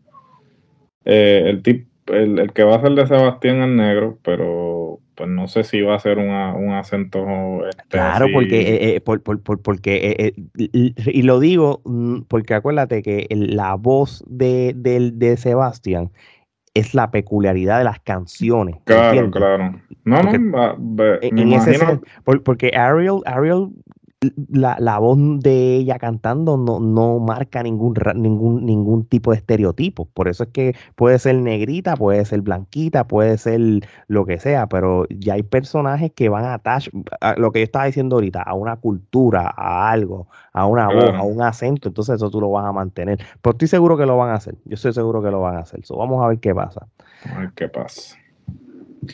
eh, 1.05 1.45
el 1.47 1.63
tipo 1.63 1.89
el, 2.07 2.39
el, 2.39 2.53
que 2.53 2.65
va 2.65 2.77
a 2.77 2.81
ser 2.81 2.93
de 2.93 3.07
Sebastián 3.07 3.63
es 3.63 3.69
negro, 3.69 4.19
pero 4.23 5.01
pues 5.15 5.29
no 5.29 5.49
sé 5.49 5.65
si 5.65 5.81
va 5.81 5.95
a 5.95 6.01
ser 6.01 6.19
un 6.19 6.31
acento. 6.73 7.67
Este, 7.69 7.83
claro, 7.89 8.27
porque, 8.33 8.61
eh, 8.61 8.97
eh, 8.97 9.01
por, 9.01 9.23
por, 9.23 9.63
porque 9.63 10.17
eh, 10.19 10.35
y 10.57 11.23
lo 11.23 11.39
digo 11.41 11.81
mm, 11.85 12.23
porque 12.23 12.55
acuérdate 12.55 13.03
que 13.03 13.27
la 13.31 13.75
voz 13.75 14.25
de, 14.27 14.75
de, 14.75 15.37
Sebastián 15.37 16.11
es 16.75 16.93
la 16.93 17.11
peculiaridad 17.11 17.79
de 17.79 17.85
las 17.85 18.01
canciones. 18.01 18.77
Claro, 18.85 19.31
claro. 19.31 19.81
No, 20.05 20.23
no, 20.23 20.31
en, 21.23 21.53
ese 21.53 21.79
porque 22.45 22.73
Ariel, 22.77 23.21
Ariel 23.25 23.69
la, 24.49 24.77
la, 24.79 24.99
voz 24.99 25.19
de 25.41 25.77
ella 25.77 25.99
cantando 25.99 26.57
no, 26.57 26.81
no 26.81 27.19
marca 27.19 27.63
ningún, 27.63 27.95
ningún, 28.17 28.65
ningún 28.65 29.07
tipo 29.07 29.31
de 29.31 29.39
estereotipo. 29.39 30.07
Por 30.07 30.29
eso 30.29 30.45
es 30.45 30.51
que 30.51 30.75
puede 30.95 31.19
ser 31.19 31.37
negrita, 31.37 31.97
puede 31.97 32.25
ser 32.25 32.41
blanquita, 32.43 33.07
puede 33.07 33.39
ser 33.39 33.61
lo 34.09 34.25
que 34.27 34.39
sea, 34.39 34.69
pero 34.69 35.07
ya 35.09 35.35
hay 35.35 35.43
personajes 35.43 36.13
que 36.13 36.29
van 36.29 36.45
a 36.45 36.55
attach, 36.55 36.89
a 37.21 37.35
lo 37.37 37.53
que 37.53 37.61
yo 37.61 37.65
estaba 37.65 37.87
diciendo 37.87 38.17
ahorita, 38.17 38.43
a 38.43 38.55
una 38.55 38.77
cultura, 38.77 39.53
a 39.57 39.91
algo, 39.91 40.29
a 40.53 40.67
una 40.67 40.89
voz, 40.89 41.15
a 41.15 41.23
un 41.23 41.43
acento, 41.43 41.89
entonces 41.89 42.17
eso 42.17 42.31
tú 42.31 42.41
lo 42.41 42.51
vas 42.51 42.67
a 42.67 42.73
mantener. 42.73 43.19
Pero 43.43 43.53
estoy 43.53 43.69
seguro 43.69 43.97
que 43.97 44.07
lo 44.07 44.17
van 44.17 44.31
a 44.31 44.35
hacer, 44.35 44.55
yo 44.65 44.75
estoy 44.75 44.93
seguro 44.93 45.23
que 45.23 45.31
lo 45.31 45.41
van 45.41 45.57
a 45.57 45.61
hacer. 45.61 45.81
vamos 45.91 46.25
a 46.25 46.29
ver 46.29 46.39
qué 46.39 46.55
pasa. 46.55 46.87
A 47.35 47.41
ver 47.41 47.53
qué 47.55 47.69
pasa. 47.69 48.17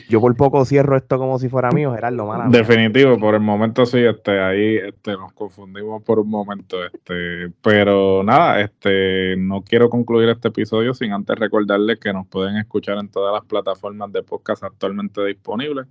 Yo 0.09 0.21
por 0.21 0.35
poco 0.35 0.65
cierro 0.65 0.97
esto 0.97 1.17
como 1.17 1.39
si 1.39 1.49
fuera 1.49 1.71
mío, 1.71 1.93
Gerardo. 1.93 2.25
Mala 2.25 2.47
Definitivo, 2.49 3.17
por 3.19 3.35
el 3.35 3.41
momento 3.41 3.85
sí, 3.85 3.99
este, 3.99 4.39
ahí 4.39 4.77
este, 4.77 5.13
nos 5.13 5.33
confundimos 5.33 6.01
por 6.03 6.19
un 6.19 6.29
momento. 6.29 6.83
Este, 6.83 7.51
pero 7.61 8.23
nada, 8.23 8.61
este, 8.61 9.35
no 9.37 9.61
quiero 9.61 9.89
concluir 9.89 10.29
este 10.29 10.49
episodio 10.49 10.93
sin 10.93 11.13
antes 11.13 11.37
recordarles 11.37 11.99
que 11.99 12.13
nos 12.13 12.27
pueden 12.27 12.57
escuchar 12.57 12.97
en 12.97 13.09
todas 13.09 13.33
las 13.33 13.45
plataformas 13.45 14.11
de 14.11 14.23
podcast 14.23 14.63
actualmente 14.63 15.23
disponibles. 15.25 15.87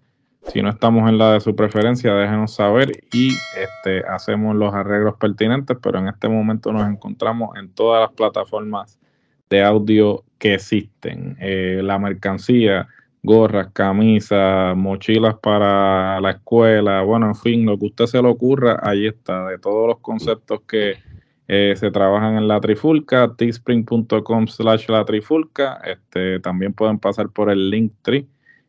Si 0.48 0.62
no 0.62 0.70
estamos 0.70 1.08
en 1.08 1.18
la 1.18 1.34
de 1.34 1.40
su 1.40 1.54
preferencia, 1.54 2.14
déjenos 2.14 2.54
saber 2.54 2.92
y 3.12 3.34
este, 3.56 4.02
hacemos 4.08 4.56
los 4.56 4.74
arreglos 4.74 5.16
pertinentes, 5.16 5.76
pero 5.82 5.98
en 5.98 6.08
este 6.08 6.28
momento 6.28 6.72
nos 6.72 6.88
encontramos 6.88 7.56
en 7.56 7.70
todas 7.72 8.00
las 8.00 8.10
plataformas 8.12 8.98
de 9.50 9.62
audio 9.62 10.24
que 10.38 10.54
existen. 10.54 11.36
Eh, 11.40 11.80
la 11.82 11.98
mercancía 11.98 12.88
gorras, 13.22 13.68
camisas, 13.72 14.76
mochilas 14.76 15.36
para 15.38 16.20
la 16.20 16.30
escuela, 16.30 17.02
bueno, 17.02 17.26
en 17.26 17.34
fin, 17.34 17.66
lo 17.66 17.78
que 17.78 17.86
usted 17.86 18.06
se 18.06 18.22
le 18.22 18.28
ocurra, 18.28 18.80
ahí 18.82 19.06
está, 19.06 19.46
de 19.48 19.58
todos 19.58 19.88
los 19.88 19.98
conceptos 19.98 20.62
que 20.66 20.94
eh, 21.48 21.74
se 21.76 21.90
trabajan 21.90 22.36
en 22.36 22.48
la 22.48 22.60
trifulca, 22.60 23.34
teespring.com 23.36 24.46
slash 24.46 24.88
la 24.88 25.04
trifulca, 25.04 25.80
este, 25.84 26.40
también 26.40 26.72
pueden 26.72 26.98
pasar 26.98 27.28
por 27.30 27.50
el 27.50 27.70
link 27.70 27.92
tree 28.02 28.26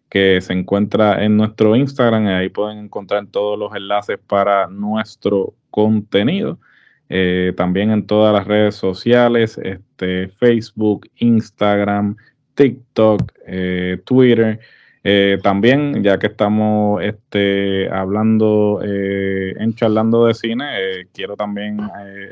que 0.10 0.42
se 0.42 0.52
encuentra 0.52 1.24
en 1.24 1.38
nuestro 1.38 1.74
Instagram, 1.76 2.28
ahí 2.28 2.50
pueden 2.50 2.80
encontrar 2.80 3.28
todos 3.28 3.58
los 3.58 3.74
enlaces 3.74 4.20
para 4.28 4.68
nuestro 4.68 5.54
contenido. 5.70 6.60
Eh, 7.08 7.54
también 7.56 7.92
en 7.92 8.06
todas 8.06 8.34
las 8.34 8.46
redes 8.46 8.76
sociales, 8.76 9.58
este, 9.64 10.28
Facebook, 10.30 11.10
Instagram, 11.18 12.18
TikTok, 12.56 13.32
eh, 13.48 14.00
Twitter. 14.04 14.60
Eh, 15.04 15.40
también, 15.42 16.04
ya 16.04 16.20
que 16.20 16.28
estamos 16.28 17.02
este, 17.02 17.90
hablando 17.90 18.82
eh, 18.84 19.56
en 19.58 19.74
charlando 19.74 20.28
de 20.28 20.36
cine, 20.36 20.66
quiero 21.12 21.36
también 21.36 21.80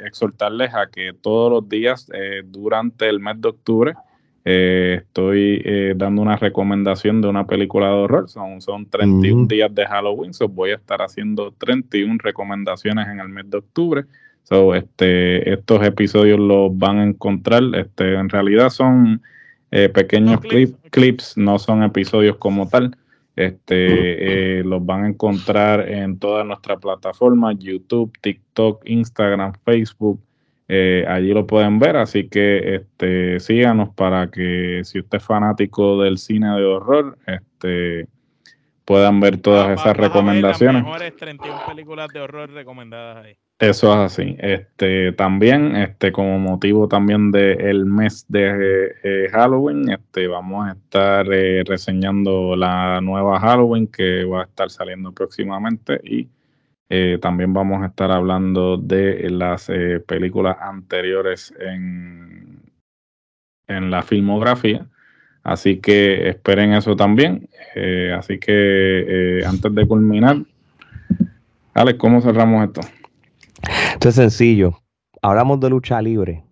exhortarles 0.05 0.75
a 0.75 0.87
que 0.87 1.13
todos 1.19 1.51
los 1.51 1.67
días 1.67 2.07
durante 2.45 3.09
el 3.09 3.19
mes 3.19 3.41
de 3.41 3.49
octubre 3.49 3.93
estoy 4.43 5.63
dando 5.95 6.21
una 6.21 6.35
recomendación 6.35 7.21
de 7.21 7.27
una 7.27 7.47
película 7.47 7.87
de 7.87 7.93
horror. 7.93 8.29
Son, 8.29 8.61
son 8.61 8.87
31 8.87 9.47
días 9.47 9.73
de 9.73 9.85
Halloween, 9.87 10.33
so 10.33 10.47
voy 10.47 10.71
a 10.71 10.75
estar 10.75 11.01
haciendo 11.01 11.51
31 11.57 12.19
recomendaciones 12.21 13.07
en 13.07 13.19
el 13.19 13.29
mes 13.29 13.49
de 13.49 13.57
octubre. 13.57 14.05
So, 14.43 14.73
este, 14.73 15.53
estos 15.53 15.83
episodios 15.83 16.39
los 16.39 16.75
van 16.75 16.97
a 16.97 17.03
encontrar. 17.03 17.61
Este, 17.75 18.15
en 18.15 18.29
realidad 18.29 18.69
son 18.69 19.21
eh, 19.71 19.89
pequeños 19.89 20.39
clips. 20.91 21.37
no 21.37 21.59
son 21.59 21.83
episodios 21.83 22.37
como 22.37 22.67
tal. 22.67 22.97
Este, 23.35 24.59
eh, 24.59 24.63
los 24.65 24.85
van 24.85 25.05
a 25.05 25.07
encontrar 25.07 25.87
en 25.89 26.19
todas 26.19 26.45
nuestras 26.45 26.77
plataformas, 26.79 27.57
YouTube, 27.57 28.11
TikTok, 28.19 28.81
Instagram, 28.85 29.53
Facebook. 29.63 30.19
Eh, 30.67 31.05
allí 31.07 31.33
lo 31.33 31.47
pueden 31.47 31.79
ver, 31.79 31.95
así 31.95 32.27
que 32.27 32.75
este, 32.75 33.39
síganos 33.39 33.89
para 33.95 34.29
que 34.29 34.81
si 34.83 34.99
usted 34.99 35.17
es 35.17 35.23
fanático 35.23 36.01
del 36.01 36.17
cine 36.17 36.49
de 36.49 36.65
horror, 36.65 37.17
este, 37.25 38.07
puedan 38.83 39.19
ver 39.19 39.37
todas 39.37 39.79
esas 39.79 39.95
recomendaciones. 39.95 40.83
las 40.83 40.91
mejores 40.91 41.15
31 41.15 41.59
películas 41.67 42.09
de 42.09 42.19
horror 42.19 42.51
recomendadas 42.51 43.25
ahí. 43.25 43.37
Eso 43.59 43.91
es 43.91 44.13
así. 44.13 44.37
Este, 44.39 45.11
también, 45.11 45.75
este, 45.75 46.13
como 46.13 46.39
motivo 46.39 46.87
también 46.87 47.29
del 47.29 47.85
mes 47.85 48.25
de 48.29 48.95
eh, 49.03 49.27
Halloween, 49.33 49.89
este, 49.89 50.27
vamos 50.27 50.69
a 50.69 50.71
estar 50.71 51.27
eh, 51.29 51.63
reseñando 51.65 52.55
la 52.55 53.01
nueva 53.01 53.37
Halloween 53.37 53.87
que 53.87 54.23
va 54.23 54.43
a 54.43 54.45
estar 54.45 54.69
saliendo 54.69 55.11
próximamente 55.11 55.99
y 56.05 56.29
eh, 56.87 57.19
también 57.21 57.51
vamos 57.51 57.83
a 57.83 57.87
estar 57.87 58.11
hablando 58.11 58.77
de 58.77 59.29
las 59.29 59.69
películas 60.07 60.55
anteriores 60.61 61.53
en, 61.59 62.61
en 63.67 63.91
la 63.91 64.03
filmografía. 64.03 64.87
Así 65.43 65.79
que 65.81 66.29
esperen 66.29 66.73
eso 66.73 66.95
también. 66.95 67.49
así 68.17 68.39
que 68.39 69.41
antes 69.45 69.75
de 69.75 69.85
culminar, 69.85 70.37
Alex, 71.73 71.99
¿cómo 71.99 72.21
cerramos 72.21 72.63
esto? 72.65 72.98
Esto 73.93 74.09
es 74.09 74.15
sencillo. 74.15 74.79
Hablamos 75.21 75.59
de 75.59 75.69
lucha 75.69 76.01
libre, 76.01 76.45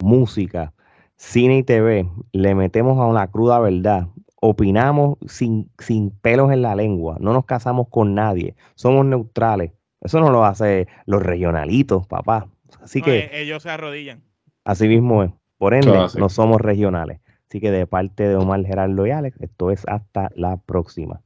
música, 0.00 0.72
cine 1.16 1.58
y 1.58 1.62
TV. 1.62 2.08
Le 2.32 2.54
metemos 2.54 2.98
a 2.98 3.06
una 3.06 3.26
cruda 3.30 3.58
verdad. 3.58 4.08
opinamos 4.40 5.16
sin, 5.26 5.70
sin 5.78 6.10
pelos 6.10 6.52
en 6.52 6.62
la 6.62 6.74
lengua, 6.74 7.16
no 7.18 7.32
nos 7.32 7.46
casamos 7.46 7.88
con 7.88 8.14
nadie, 8.14 8.54
somos 8.74 9.06
neutrales. 9.06 9.72
Eso 10.02 10.20
no 10.20 10.30
lo 10.30 10.44
hace 10.44 10.86
los 11.06 11.22
regionalitos, 11.22 12.06
papá. 12.06 12.48
Así 12.82 13.00
que 13.00 13.20
eh, 13.20 13.30
ellos 13.40 13.62
se 13.62 13.70
arrodillan. 13.70 14.22
Así 14.64 14.86
mismo 14.86 15.22
es. 15.22 15.32
Por 15.56 15.72
ende, 15.72 15.98
no 16.18 16.28
somos 16.28 16.60
regionales. 16.60 17.20
Así 17.48 17.60
que 17.60 17.70
de 17.70 17.86
parte 17.86 18.28
de 18.28 18.36
Omar 18.36 18.64
Gerardo 18.66 19.06
y 19.06 19.10
Alex, 19.10 19.40
esto 19.40 19.70
es 19.70 19.84
hasta 19.88 20.30
la 20.34 20.58
próxima. 20.58 21.22